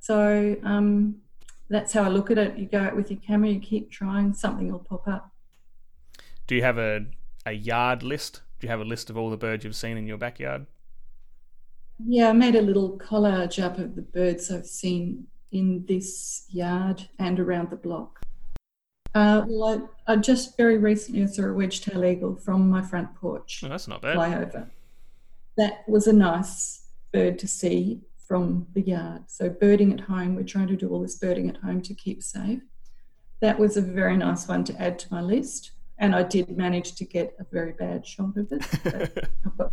So 0.00 0.56
um, 0.64 1.16
that's 1.68 1.92
how 1.92 2.02
I 2.02 2.08
look 2.08 2.30
at 2.30 2.38
it. 2.38 2.58
You 2.58 2.66
go 2.66 2.80
out 2.80 2.96
with 2.96 3.10
your 3.10 3.20
camera, 3.20 3.50
you 3.50 3.60
keep 3.60 3.90
trying, 3.90 4.34
something 4.34 4.70
will 4.70 4.80
pop 4.80 5.06
up. 5.06 5.30
Do 6.46 6.54
you 6.54 6.62
have 6.62 6.78
a 6.78 7.06
a 7.44 7.52
yard 7.52 8.02
list? 8.02 8.42
Do 8.58 8.66
you 8.66 8.70
have 8.70 8.80
a 8.80 8.84
list 8.84 9.10
of 9.10 9.16
all 9.16 9.30
the 9.30 9.36
birds 9.36 9.64
you've 9.64 9.76
seen 9.76 9.96
in 9.96 10.06
your 10.06 10.16
backyard? 10.18 10.66
Yeah, 12.04 12.30
I 12.30 12.32
made 12.32 12.54
a 12.56 12.62
little 12.62 12.98
collage 12.98 13.62
up 13.62 13.78
of 13.78 13.96
the 13.96 14.02
birds 14.02 14.50
I've 14.50 14.66
seen 14.66 15.26
in 15.52 15.84
this 15.86 16.46
yard 16.50 17.08
and 17.18 17.38
around 17.40 17.70
the 17.70 17.76
block. 17.76 18.20
Uh, 19.14 19.44
well, 19.48 19.88
I, 20.06 20.12
I 20.12 20.16
just 20.16 20.56
very 20.58 20.76
recently 20.76 21.26
saw 21.26 21.44
a 21.46 21.52
wedge-tailed 21.54 22.04
eagle 22.04 22.36
from 22.36 22.68
my 22.68 22.82
front 22.82 23.14
porch 23.14 23.62
Oh, 23.64 23.68
that's 23.68 23.88
not 23.88 24.02
bad. 24.02 24.14
fly 24.14 24.34
over. 24.34 24.68
That 25.56 25.84
was 25.88 26.06
a 26.06 26.12
nice 26.12 26.82
bird 27.12 27.38
to 27.38 27.48
see 27.48 28.02
from 28.28 28.66
the 28.74 28.82
yard. 28.82 29.22
So 29.28 29.48
birding 29.48 29.92
at 29.94 30.00
home, 30.00 30.34
we're 30.34 30.42
trying 30.42 30.66
to 30.68 30.76
do 30.76 30.88
all 30.90 31.00
this 31.00 31.14
birding 31.16 31.48
at 31.48 31.56
home 31.58 31.80
to 31.82 31.94
keep 31.94 32.22
safe. 32.22 32.60
That 33.40 33.58
was 33.58 33.76
a 33.78 33.82
very 33.82 34.16
nice 34.18 34.46
one 34.48 34.64
to 34.64 34.82
add 34.82 34.98
to 35.00 35.12
my 35.12 35.22
list. 35.22 35.70
And 35.98 36.14
I 36.14 36.22
did 36.22 36.56
manage 36.56 36.94
to 36.96 37.04
get 37.04 37.34
a 37.38 37.44
very 37.50 37.72
bad 37.72 38.06
shot 38.06 38.36
of 38.36 38.52
it. 38.52 39.28
got, 39.58 39.72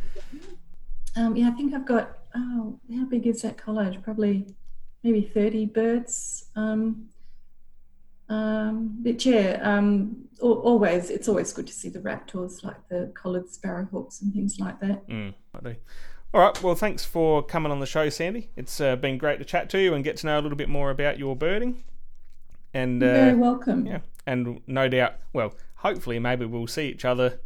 um, 1.15 1.35
yeah, 1.35 1.49
I 1.49 1.51
think 1.51 1.73
I've 1.73 1.85
got, 1.85 2.17
oh, 2.35 2.79
how 2.95 3.05
big 3.05 3.27
is 3.27 3.41
that 3.41 3.57
collage? 3.57 4.01
Probably 4.01 4.47
maybe 5.03 5.21
30 5.21 5.65
birds. 5.67 6.45
Um, 6.55 7.09
um, 8.29 8.95
but 8.99 9.25
yeah, 9.25 9.59
um, 9.61 10.29
always, 10.39 11.09
it's 11.09 11.27
always 11.27 11.51
good 11.51 11.67
to 11.67 11.73
see 11.73 11.89
the 11.89 11.99
raptors 11.99 12.63
like 12.63 12.87
the 12.87 13.11
collared 13.13 13.47
sparrowhawks 13.47 14.21
and 14.21 14.33
things 14.33 14.59
like 14.59 14.79
that. 14.79 15.07
Mm. 15.07 15.33
All 16.33 16.41
right. 16.41 16.63
Well, 16.63 16.73
thanks 16.73 17.05
for 17.05 17.43
coming 17.43 17.71
on 17.71 17.79
the 17.79 17.85
show, 17.85 18.09
Sandy. 18.09 18.49
It's 18.55 18.81
uh, 18.81 18.95
been 18.95 19.17
great 19.19 19.37
to 19.39 19.45
chat 19.45 19.69
to 19.71 19.79
you 19.79 19.93
and 19.93 20.03
get 20.03 20.17
to 20.17 20.25
know 20.25 20.39
a 20.39 20.41
little 20.41 20.57
bit 20.57 20.69
more 20.69 20.89
about 20.89 21.19
your 21.19 21.35
birding. 21.35 21.83
And 22.73 23.01
You're 23.01 23.13
very 23.13 23.31
uh, 23.33 23.35
welcome. 23.35 23.85
yeah, 23.85 23.99
and 24.25 24.61
no 24.65 24.87
doubt, 24.87 25.15
well, 25.31 25.53
hopefully, 25.83 26.17
maybe 26.19 26.45
we'll 26.45 26.67
see 26.67 26.87
each 26.87 27.05
other 27.05 27.39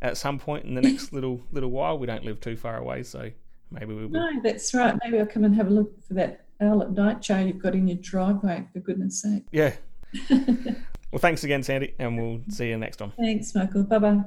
at 0.00 0.16
some 0.16 0.38
point 0.38 0.64
in 0.64 0.74
the 0.74 0.80
next 0.82 1.12
little 1.12 1.42
little 1.50 1.70
while. 1.70 1.98
We 1.98 2.06
don't 2.06 2.24
live 2.24 2.40
too 2.40 2.56
far 2.56 2.76
away, 2.76 3.02
so 3.02 3.30
maybe 3.70 3.94
we 3.94 4.06
will. 4.06 4.12
No, 4.12 4.40
that's 4.42 4.72
right. 4.72 4.96
Maybe 5.04 5.18
I'll 5.18 5.26
come 5.26 5.44
and 5.44 5.54
have 5.56 5.66
a 5.66 5.70
look 5.70 6.02
for 6.06 6.14
that 6.14 6.44
owl 6.60 6.82
at 6.82 6.92
night 6.92 7.24
show 7.24 7.38
you've 7.38 7.58
got 7.58 7.74
in 7.74 7.88
your 7.88 7.98
driveway, 7.98 8.66
for 8.72 8.80
goodness 8.80 9.22
sake. 9.22 9.44
Yeah. 9.50 9.74
Well, 11.10 11.18
thanks 11.18 11.42
again, 11.42 11.62
Sandy, 11.64 11.94
and 11.98 12.16
we'll 12.16 12.40
see 12.50 12.68
you 12.68 12.78
next 12.78 12.98
time. 12.98 13.12
Thanks, 13.18 13.52
Michael. 13.54 13.82
Bye 13.82 13.98
bye. 13.98 14.20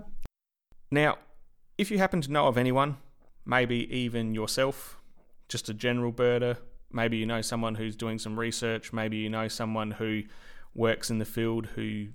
Now, 0.91 1.17
if 1.77 1.89
you 1.89 1.97
happen 1.97 2.19
to 2.21 2.31
know 2.31 2.47
of 2.47 2.57
anyone, 2.57 2.97
maybe 3.45 3.87
even 3.95 4.35
yourself, 4.35 4.99
just 5.47 5.69
a 5.69 5.73
general 5.73 6.11
birder, 6.11 6.57
maybe 6.91 7.17
you 7.17 7.25
know 7.25 7.41
someone 7.41 7.75
who's 7.75 7.95
doing 7.95 8.19
some 8.19 8.37
research, 8.37 8.91
maybe 8.91 9.15
you 9.17 9.29
know 9.29 9.47
someone 9.47 9.91
who 9.91 10.23
works 10.75 11.09
in 11.09 11.19
the 11.19 11.25
field 11.25 11.67
who 11.67 12.07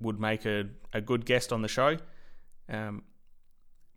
would 0.00 0.20
make 0.20 0.44
a, 0.44 0.64
a 0.92 1.00
good 1.00 1.24
guest 1.24 1.52
on 1.52 1.62
the 1.62 1.68
show, 1.68 1.96
um, 2.68 3.02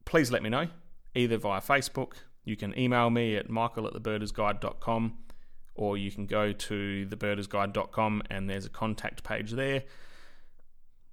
please 0.06 0.32
let 0.32 0.44
me 0.44 0.50
know, 0.50 0.68
either 1.16 1.38
via 1.38 1.62
Facebook. 1.62 2.14
You 2.44 2.56
can 2.56 2.78
email 2.78 3.10
me 3.10 3.36
at 3.36 3.50
michael 3.50 3.88
at 3.88 3.94
thebirdersguide.com 3.94 5.18
or 5.76 5.98
you 5.98 6.10
can 6.12 6.26
go 6.26 6.52
to 6.52 7.08
thebirdersguide.com 7.10 8.24
and 8.30 8.50
there's 8.50 8.66
a 8.66 8.70
contact 8.70 9.24
page 9.24 9.52
there. 9.52 9.84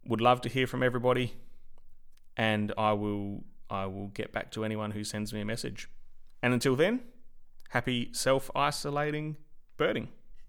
Would 0.06 0.20
love 0.20 0.40
to 0.42 0.48
hear 0.48 0.66
from 0.66 0.82
everybody 0.82 1.34
and 2.36 2.72
I 2.76 2.92
will 2.92 3.44
I 3.70 3.86
will 3.86 4.08
get 4.08 4.32
back 4.32 4.50
to 4.52 4.64
anyone 4.64 4.90
who 4.90 5.04
sends 5.04 5.32
me 5.32 5.40
a 5.40 5.44
message. 5.44 5.88
And 6.42 6.52
until 6.52 6.76
then, 6.76 7.00
happy 7.70 8.10
self-isolating 8.12 9.36
birding. 9.76 10.08